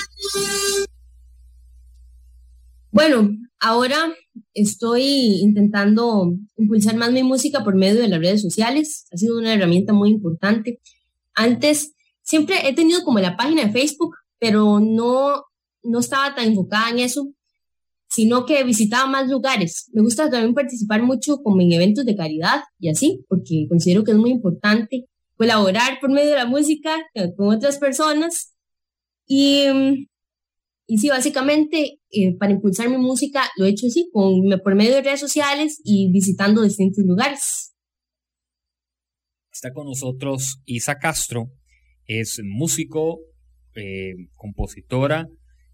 [2.91, 3.29] Bueno,
[3.59, 4.15] ahora
[4.53, 5.03] estoy
[5.41, 9.05] intentando impulsar más mi música por medio de las redes sociales.
[9.11, 10.79] Ha sido una herramienta muy importante.
[11.35, 15.43] Antes siempre he tenido como la página de Facebook, pero no,
[15.83, 17.29] no estaba tan enfocada en eso,
[18.07, 19.89] sino que visitaba más lugares.
[19.93, 24.11] Me gusta también participar mucho como en eventos de caridad y así, porque considero que
[24.11, 26.97] es muy importante colaborar por medio de la música
[27.37, 28.55] con otras personas.
[29.27, 30.07] Y,
[30.89, 34.95] y sí, básicamente eh, para impulsar mi música lo he hecho así, con, por medio
[34.95, 37.75] de redes sociales y visitando distintos lugares.
[39.53, 41.51] Está con nosotros Isa Castro,
[42.07, 43.19] es músico,
[43.75, 45.27] eh, compositora,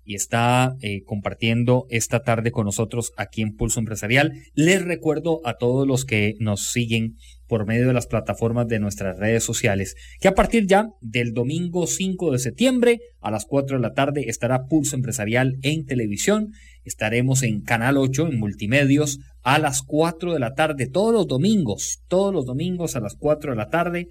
[0.05, 4.33] y está eh, compartiendo esta tarde con nosotros aquí en Pulso Empresarial.
[4.53, 7.15] Les recuerdo a todos los que nos siguen
[7.47, 11.85] por medio de las plataformas de nuestras redes sociales que a partir ya del domingo
[11.87, 16.51] 5 de septiembre a las 4 de la tarde estará Pulso Empresarial en televisión.
[16.83, 22.03] Estaremos en Canal 8 en Multimedios a las 4 de la tarde todos los domingos,
[22.07, 24.07] todos los domingos a las 4 de la tarde.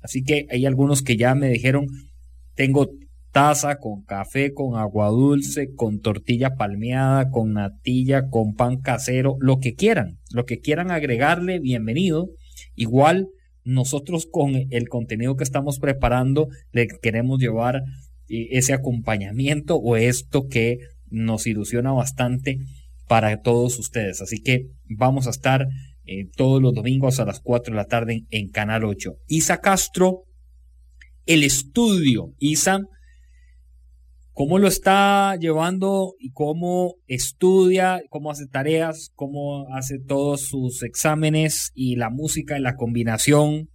[0.00, 1.86] Así que hay algunos que ya me dijeron,
[2.54, 2.90] tengo
[3.34, 9.58] taza con café, con agua dulce, con tortilla palmeada, con natilla, con pan casero, lo
[9.58, 12.28] que quieran, lo que quieran agregarle, bienvenido.
[12.76, 13.26] Igual
[13.64, 17.82] nosotros con el contenido que estamos preparando le queremos llevar
[18.28, 20.78] eh, ese acompañamiento o esto que
[21.10, 22.60] nos ilusiona bastante
[23.08, 24.20] para todos ustedes.
[24.20, 25.66] Así que vamos a estar
[26.04, 29.16] eh, todos los domingos a las 4 de la tarde en, en Canal 8.
[29.26, 30.22] Isa Castro,
[31.26, 32.32] el estudio.
[32.38, 32.78] Isa
[34.34, 41.70] ¿Cómo lo está llevando y cómo estudia, cómo hace tareas, cómo hace todos sus exámenes
[41.72, 43.70] y la música y la combinación?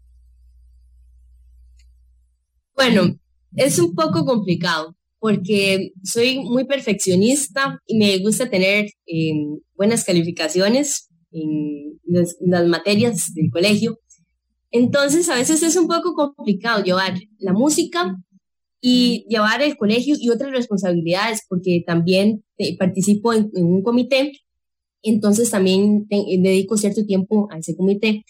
[2.76, 3.16] Bueno,
[3.56, 9.32] es un poco complicado porque soy muy perfeccionista y me gusta tener eh,
[9.76, 13.98] buenas calificaciones en las materias del colegio.
[14.72, 18.18] Entonces, a veces es un poco complicado llevar la música
[18.82, 24.32] y llevar el colegio y otras responsabilidades, porque también eh, participo en, un comité,
[25.02, 28.26] entonces también dedico cierto tiempo a ese comité.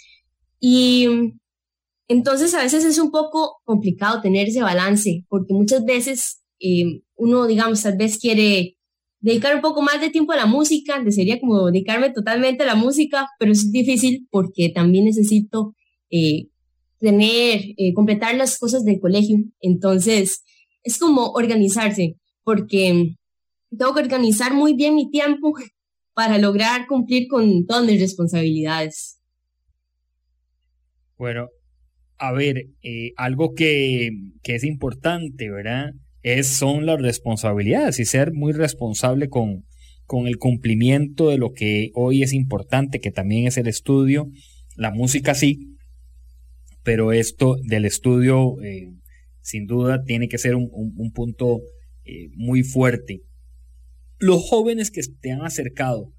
[0.60, 1.08] Y
[2.08, 7.48] entonces a veces es un poco complicado tener ese balance, porque muchas veces eh, uno,
[7.48, 8.78] digamos, tal vez quiere
[9.22, 12.76] dedicar un poco más de tiempo a la música, desearía como dedicarme totalmente a la
[12.76, 15.76] música, pero es difícil porque también necesito
[16.10, 16.49] eh,
[17.00, 19.38] tener, eh, completar las cosas del colegio.
[19.62, 20.44] Entonces,
[20.84, 23.16] es como organizarse, porque
[23.78, 25.54] tengo que organizar muy bien mi tiempo
[26.14, 29.20] para lograr cumplir con todas mis responsabilidades.
[31.18, 31.48] Bueno,
[32.18, 34.10] a ver, eh, algo que,
[34.42, 35.92] que, es importante, ¿verdad?
[36.22, 39.66] Es, son las responsabilidades y ser muy responsable con,
[40.06, 44.30] con el cumplimiento de lo que hoy es importante, que también es el estudio.
[44.76, 45.78] La música sí,
[46.90, 48.92] pero esto del estudio eh,
[49.42, 51.62] sin duda tiene que ser un, punto
[52.04, 53.22] eh, muy fuerte.
[54.18, 56.12] Los jóvenes que te han acercado,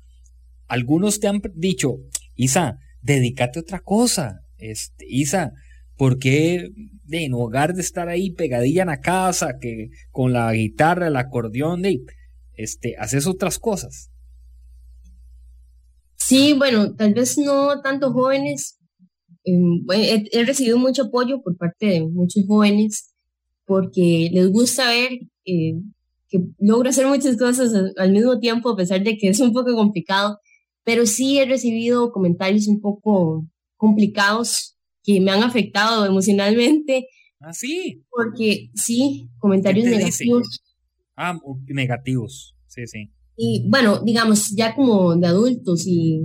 [0.69, 1.97] algunos te han dicho,
[2.37, 4.43] Isa, dedícate a otra cosa.
[4.59, 5.51] Este, Isa,
[5.97, 6.71] ¿por qué
[7.11, 11.83] en lugar de estar ahí pegadilla en la casa, que con la guitarra, el acordeón,
[11.83, 11.99] de,
[12.55, 14.13] este, haces otras cosas?
[16.15, 18.80] Sí, bueno, tal vez no tanto jóvenes,
[19.45, 23.15] he, recibido mucho apoyo por parte de muchos jóvenes
[23.65, 25.11] porque les gusta ver
[25.45, 25.75] eh,
[26.29, 29.75] que logro hacer muchas cosas al mismo tiempo, a pesar de que es un poco
[29.75, 30.39] complicado,
[30.85, 37.09] pero sí he recibido comentarios un poco complicados que me han afectado emocionalmente.
[37.41, 38.03] Ah, sí.
[38.11, 40.61] Porque sí, comentarios negativos.
[41.17, 43.11] Ah, negativos, sí, sí.
[43.43, 46.21] Y bueno, digamos, ya como de adultos y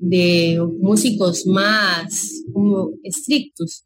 [0.00, 3.84] de músicos más como estrictos.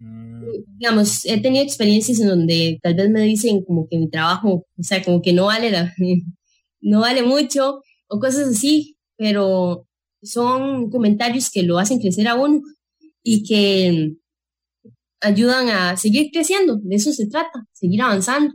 [0.00, 0.42] Mm.
[0.76, 4.82] Digamos, he tenido experiencias en donde tal vez me dicen como que mi trabajo, o
[4.82, 5.94] sea, como que no vale, la,
[6.80, 9.86] no vale mucho o cosas así, pero
[10.20, 12.60] son comentarios que lo hacen crecer a uno
[13.22, 14.14] y que
[15.20, 18.52] ayudan a seguir creciendo, de eso se trata, seguir avanzando.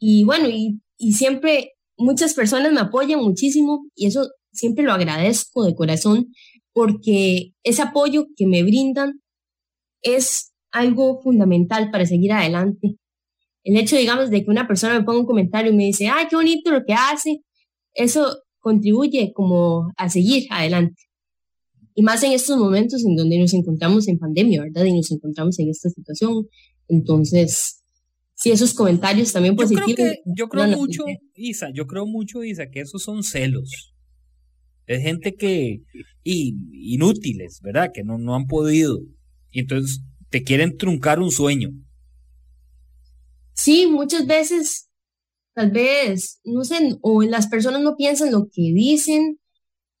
[0.00, 5.64] Y bueno, y, y siempre muchas personas me apoyan muchísimo y eso siempre lo agradezco
[5.64, 6.32] de corazón
[6.72, 9.20] porque ese apoyo que me brindan
[10.02, 12.96] es algo fundamental para seguir adelante.
[13.62, 16.26] El hecho, digamos, de que una persona me ponga un comentario y me dice, ay,
[16.30, 17.42] qué bonito lo que hace,
[17.92, 21.02] eso contribuye como a seguir adelante.
[21.94, 24.84] Y más en estos momentos en donde nos encontramos en pandemia, ¿verdad?
[24.84, 26.46] Y nos encontramos en esta situación.
[26.88, 27.79] Entonces,
[28.40, 29.88] sí, esos comentarios también positivos.
[29.88, 33.94] Yo creo, yo creo mucho, Isa, yo creo mucho, Isa, que esos son celos.
[34.86, 35.82] Es gente que,
[36.24, 36.56] y,
[36.94, 37.90] inútiles, ¿verdad?
[37.92, 38.98] Que no, no han podido.
[39.50, 41.70] Y entonces te quieren truncar un sueño.
[43.52, 44.88] Sí, muchas veces,
[45.54, 49.38] tal vez, no sé, o las personas no piensan lo que dicen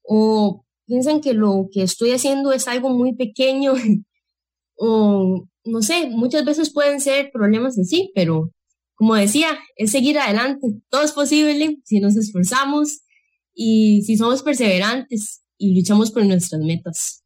[0.02, 3.74] o piensan que lo que estoy haciendo es algo muy pequeño
[4.76, 8.50] o no sé, muchas veces pueden ser problemas en sí, pero
[8.94, 10.66] como decía, es seguir adelante.
[10.90, 13.00] Todo es posible si nos esforzamos
[13.54, 17.24] y si somos perseverantes y luchamos por nuestras metas.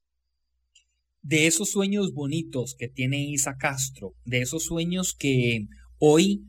[1.23, 5.67] De esos sueños bonitos que tiene Isa Castro, de esos sueños que
[5.99, 6.45] hoy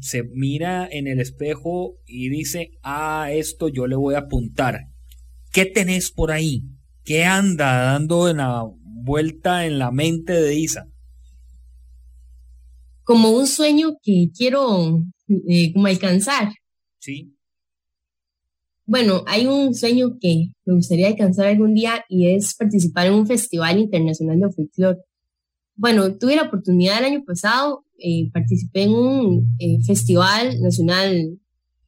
[0.00, 4.86] se mira en el espejo y dice, ah, esto yo le voy a apuntar.
[5.52, 6.62] ¿Qué tenés por ahí?
[7.04, 10.86] ¿Qué anda dando en la vuelta en la mente de Isa?
[13.06, 16.52] Como un sueño que quiero eh, como alcanzar.
[16.98, 17.32] Sí.
[18.84, 23.26] Bueno, hay un sueño que me gustaría alcanzar algún día y es participar en un
[23.28, 24.98] festival internacional de folclore.
[25.76, 31.38] Bueno, tuve la oportunidad el año pasado, eh, participé en un eh, festival nacional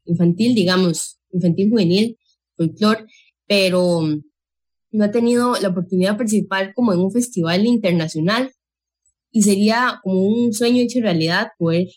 [0.04, 2.16] infantil, digamos, infantil juvenil,
[2.56, 3.06] folclore,
[3.48, 4.02] pero
[4.92, 8.52] no he tenido la oportunidad de participar como en un festival internacional
[9.30, 11.88] y sería como un sueño hecho realidad poder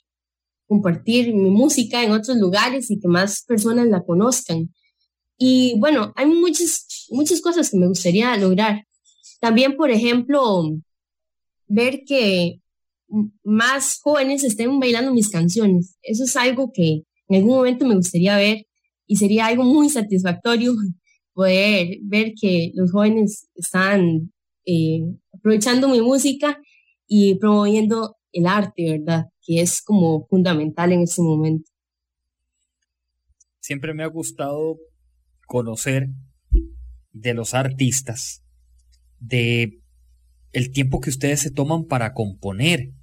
[0.67, 4.73] compartir mi música en otros lugares y que más personas la conozcan.
[5.37, 8.85] Y bueno, hay muchas, muchas cosas que me gustaría lograr.
[9.39, 10.71] También, por ejemplo,
[11.67, 12.61] ver que
[13.43, 15.97] más jóvenes estén bailando mis canciones.
[16.01, 18.65] Eso es algo que en algún momento me gustaría ver
[19.07, 20.73] y sería algo muy satisfactorio
[21.33, 24.31] poder ver que los jóvenes están
[24.65, 25.01] eh,
[25.33, 26.59] aprovechando mi música
[27.13, 29.25] y promoviendo el arte, ¿verdad?
[29.41, 31.69] Que es como fundamental en este momento.
[33.59, 34.77] Siempre me ha gustado
[35.45, 36.07] conocer
[37.11, 38.45] de los artistas,
[39.19, 39.81] de
[40.53, 42.93] el tiempo que ustedes se toman para componer.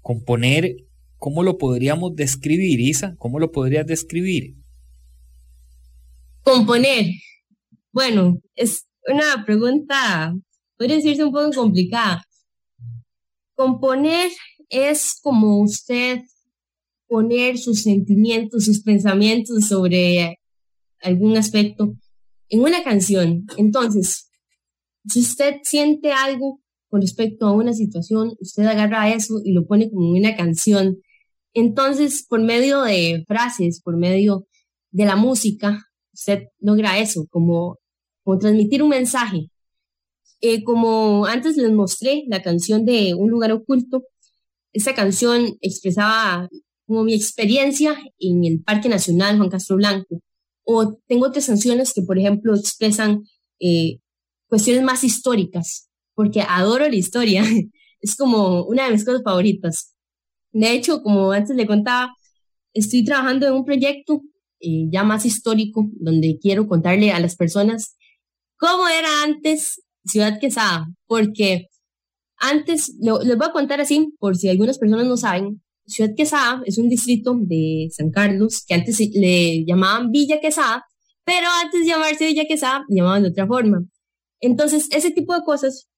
[0.00, 0.76] Componer,
[1.16, 3.16] ¿cómo lo podríamos describir, Isa?
[3.18, 4.54] ¿Cómo lo podrías describir?
[6.42, 7.06] Componer.
[7.90, 10.36] Bueno, es una pregunta,
[10.76, 12.22] podría decirse un poco complicada.
[13.56, 14.30] Componer
[14.68, 16.20] es como usted
[17.08, 20.38] poner sus sentimientos, sus pensamientos sobre
[21.00, 21.96] algún aspecto
[22.48, 23.46] en una canción.
[23.56, 24.30] Entonces,
[25.08, 29.90] si usted siente algo con respecto a una situación, usted agarra eso y lo pone
[29.90, 30.98] como una canción.
[31.54, 34.46] Entonces, por medio de frases, por medio
[34.90, 35.82] de la música,
[36.12, 37.78] usted logra eso, como,
[38.22, 39.50] como transmitir un mensaje.
[40.40, 44.04] Eh, como antes les mostré la canción de Un lugar oculto,
[44.72, 46.48] esa canción expresaba
[46.86, 50.20] como mi experiencia en el Parque Nacional Juan Castro Blanco.
[50.64, 53.22] O tengo otras canciones que, por ejemplo, expresan
[53.60, 53.98] eh,
[54.48, 57.42] cuestiones más históricas, porque adoro la historia.
[57.98, 59.94] Es como una de mis cosas favoritas.
[60.52, 62.14] De hecho, como antes le contaba,
[62.74, 64.20] estoy trabajando en un proyecto
[64.60, 67.96] eh, ya más histórico, donde quiero contarle a las personas
[68.58, 71.66] cómo era antes Ciudad Quesada, porque
[72.38, 76.78] antes, les voy a contar así, por si algunas personas no saben, Ciudad Quesada es
[76.78, 80.84] un distrito de San Carlos que antes le llamaban Villa Quesada,
[81.24, 83.84] pero antes de llamarse Villa Quesada, llamaban de otra forma.
[84.40, 85.88] Entonces, ese tipo de cosas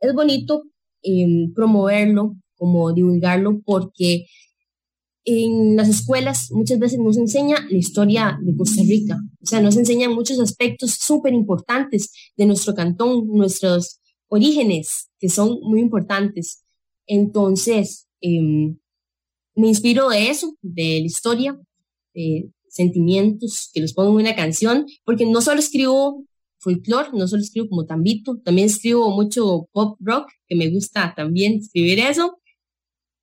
[0.00, 0.64] es bonito
[1.02, 4.26] em, promoverlo, como divulgarlo, porque
[5.24, 9.76] en las escuelas muchas veces nos enseña la historia de Costa Rica, o sea, nos
[9.76, 16.64] enseñan muchos aspectos súper importantes de nuestro cantón, nuestros orígenes, que son muy importantes.
[17.06, 18.78] Entonces, em,
[19.54, 21.58] me inspiro de eso, de la historia,
[22.68, 26.24] sentimientos que los pongo en una canción, porque no solo escribo
[26.58, 31.58] folclore, no solo escribo como tambito, también escribo mucho pop rock, que me gusta también
[31.58, 32.38] escribir eso.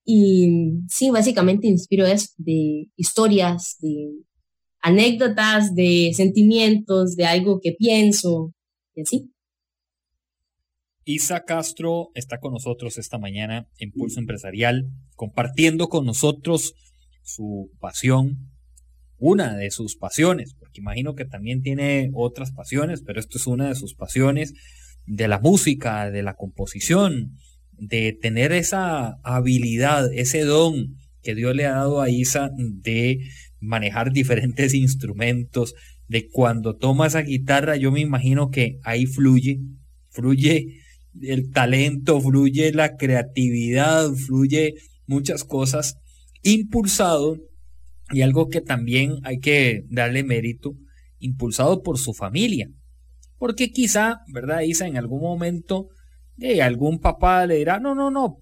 [0.05, 4.11] Y sí, básicamente inspiro eso, de historias, de
[4.81, 8.53] anécdotas, de sentimientos, de algo que pienso,
[8.95, 9.31] y así.
[11.05, 14.85] Isa Castro está con nosotros esta mañana en Pulso Empresarial,
[15.15, 16.73] compartiendo con nosotros
[17.23, 18.51] su pasión,
[19.17, 23.67] una de sus pasiones, porque imagino que también tiene otras pasiones, pero esto es una
[23.69, 24.53] de sus pasiones
[25.05, 27.35] de la música, de la composición,
[27.79, 33.19] de tener esa habilidad, ese don que Dios le ha dado a Isa de
[33.59, 35.75] manejar diferentes instrumentos,
[36.07, 39.59] de cuando toma esa guitarra, yo me imagino que ahí fluye,
[40.09, 40.81] fluye
[41.21, 44.73] el talento, fluye la creatividad, fluye
[45.05, 45.97] muchas cosas,
[46.41, 47.37] impulsado
[48.11, 50.75] y algo que también hay que darle mérito,
[51.19, 52.69] impulsado por su familia.
[53.37, 54.87] Porque quizá, ¿verdad, Isa?
[54.87, 55.89] En algún momento
[56.39, 58.41] de algún papá le dirá, no, no, no,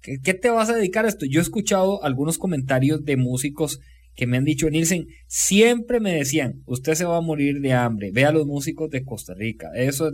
[0.00, 1.26] ¿Qué, te vas a dedicar a esto?
[1.26, 3.80] Yo he escuchado algunos comentarios de músicos
[4.14, 8.10] que me han dicho, Nielsen, siempre me decían, usted se va a morir de hambre,
[8.12, 10.10] ve a los músicos de Costa Rica, eso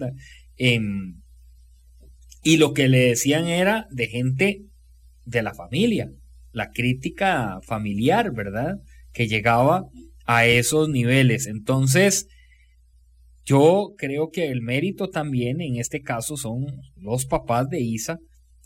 [0.57, 1.21] em,
[2.43, 4.63] y lo que le decían era de gente
[5.25, 6.11] de la familia,
[6.53, 8.81] la crítica familiar, ¿verdad?
[9.13, 9.89] Que llegaba
[10.27, 11.47] a esos niveles.
[11.47, 12.29] Entonces,
[13.45, 16.67] yo creo que el mérito también en este caso son
[16.97, 18.19] los papás de Isa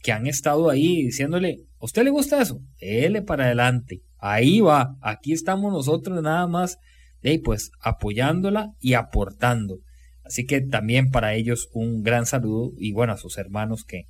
[0.03, 2.61] que han estado ahí diciéndole, ¿a usted le gusta eso?
[2.81, 4.03] Dele para adelante.
[4.18, 4.95] Ahí va.
[5.03, 6.79] Aquí estamos nosotros nada más,
[7.20, 9.79] de pues apoyándola y aportando.
[10.22, 14.05] Así que también para ellos un gran saludo y bueno, a sus hermanos que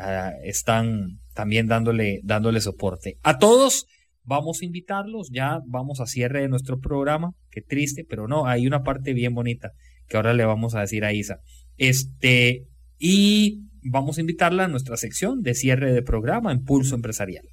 [0.00, 3.18] ah, están también dándole, dándole soporte.
[3.22, 3.86] A todos
[4.22, 8.66] vamos a invitarlos, ya vamos a cierre de nuestro programa, qué triste, pero no, hay
[8.66, 9.72] una parte bien bonita
[10.08, 11.40] que ahora le vamos a decir a Isa.
[11.76, 12.66] Este,
[12.98, 17.48] y vamos a invitarla a nuestra sección de cierre de programa en Pulso Empresarial.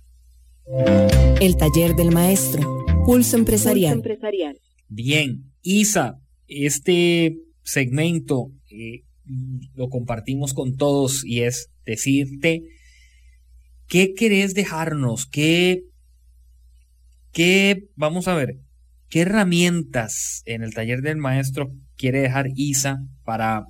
[1.42, 4.02] El taller del maestro, Pulso Empresarial.
[4.88, 9.04] Bien, Isa, este segmento eh,
[9.74, 12.64] lo compartimos con todos y es decirte
[13.88, 15.84] qué querés dejarnos, qué,
[17.32, 18.60] qué, vamos a ver,
[19.14, 23.68] qué herramientas en el taller del maestro quiere dejar Isa para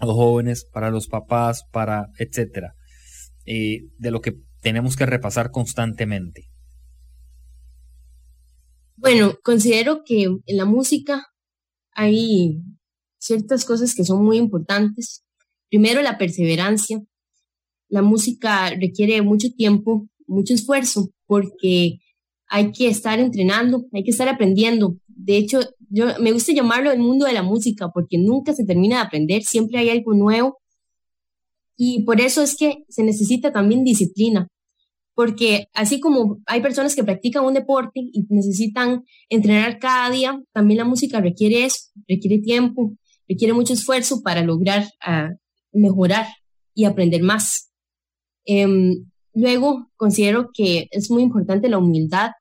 [0.00, 2.76] los jóvenes, para los papás, para etcétera,
[3.44, 6.44] eh, de lo que tenemos que repasar constantemente.
[8.94, 11.26] Bueno, considero que en la música
[11.90, 12.62] hay
[13.18, 15.24] ciertas cosas que son muy importantes.
[15.70, 17.02] Primero, la perseverancia.
[17.88, 21.98] La música requiere mucho tiempo, mucho esfuerzo, porque
[22.50, 24.96] hay que estar entrenando, hay que estar aprendiendo.
[25.06, 28.96] De hecho, yo me gusta llamarlo el mundo de la música porque nunca se termina
[28.96, 30.58] de aprender, siempre hay algo nuevo.
[31.76, 34.48] Y por eso es que se necesita también disciplina,
[35.14, 40.78] porque así como hay personas que practican un deporte y necesitan entrenar cada día, también
[40.78, 41.78] la música requiere eso,
[42.08, 42.92] requiere tiempo,
[43.28, 45.32] requiere mucho esfuerzo para lograr uh,
[45.72, 46.26] mejorar
[46.74, 47.70] y aprender más.
[48.46, 52.32] Um, luego, considero que es muy importante la humildad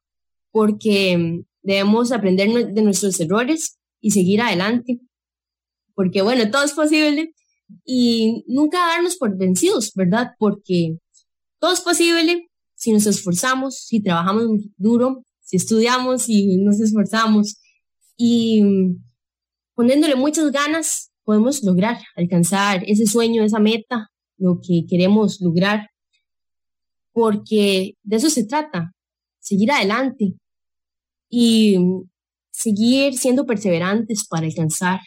[0.51, 4.99] porque Debemos aprender de nuestros errores y seguir adelante,
[5.93, 7.33] porque bueno, todo es posible
[7.85, 10.29] y nunca darnos por vencidos, ¿verdad?
[10.39, 10.97] Porque
[11.59, 14.47] todo es posible si nos esforzamos, si trabajamos
[14.77, 17.59] duro, si estudiamos y nos esforzamos.
[18.15, 18.63] Y
[19.75, 25.89] poniéndole muchas ganas podemos lograr alcanzar ese sueño, esa meta, lo que queremos lograr,
[27.11, 28.93] porque de eso se trata,
[29.39, 30.35] seguir adelante,
[31.29, 31.77] y
[32.51, 34.99] seguir siendo perseverantes para alcanzar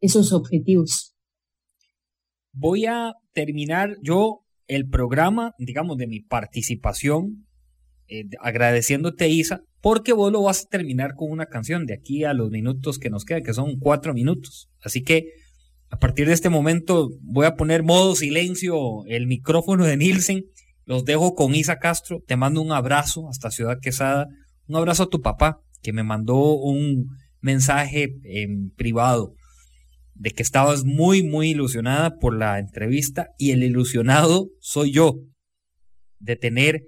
[0.00, 1.14] esos objetivos.
[2.52, 7.46] Voy a terminar yo el programa, digamos, de mi participación,
[8.08, 12.32] eh, agradeciéndote, Isa, porque vos lo vas a terminar con una canción de aquí a
[12.32, 14.68] los minutos que nos quedan, que son cuatro minutos.
[14.80, 15.24] Así que
[15.90, 20.44] a partir de este momento voy a poner modo silencio el micrófono de Nielsen.
[20.86, 22.22] Los dejo con Isa Castro.
[22.26, 24.28] Te mando un abrazo hasta Ciudad Quesada.
[24.68, 27.08] Un abrazo a tu papá, que me mandó un
[27.40, 29.34] mensaje en privado
[30.14, 35.16] de que estabas muy, muy ilusionada por la entrevista y el ilusionado soy yo
[36.18, 36.84] de tener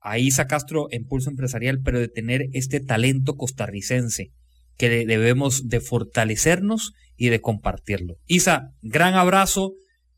[0.00, 4.32] a Isa Castro en Pulso Empresarial, pero de tener este talento costarricense
[4.76, 8.16] que debemos de fortalecernos y de compartirlo.
[8.26, 9.72] Isa, gran abrazo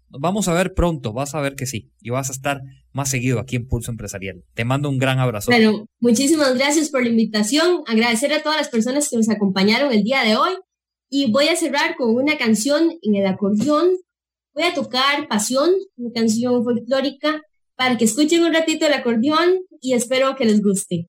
[0.09, 2.61] Vamos a ver pronto, vas a ver que sí, y vas a estar
[2.93, 4.45] más seguido aquí en Pulso Empresarial.
[4.55, 5.51] Te mando un gran abrazo.
[5.51, 10.03] Bueno, muchísimas gracias por la invitación, agradecer a todas las personas que nos acompañaron el
[10.03, 10.53] día de hoy,
[11.09, 13.91] y voy a cerrar con una canción en el acordeón.
[14.55, 17.43] Voy a tocar Pasión, una canción folclórica,
[17.77, 21.09] para que escuchen un ratito el acordeón y espero que les guste.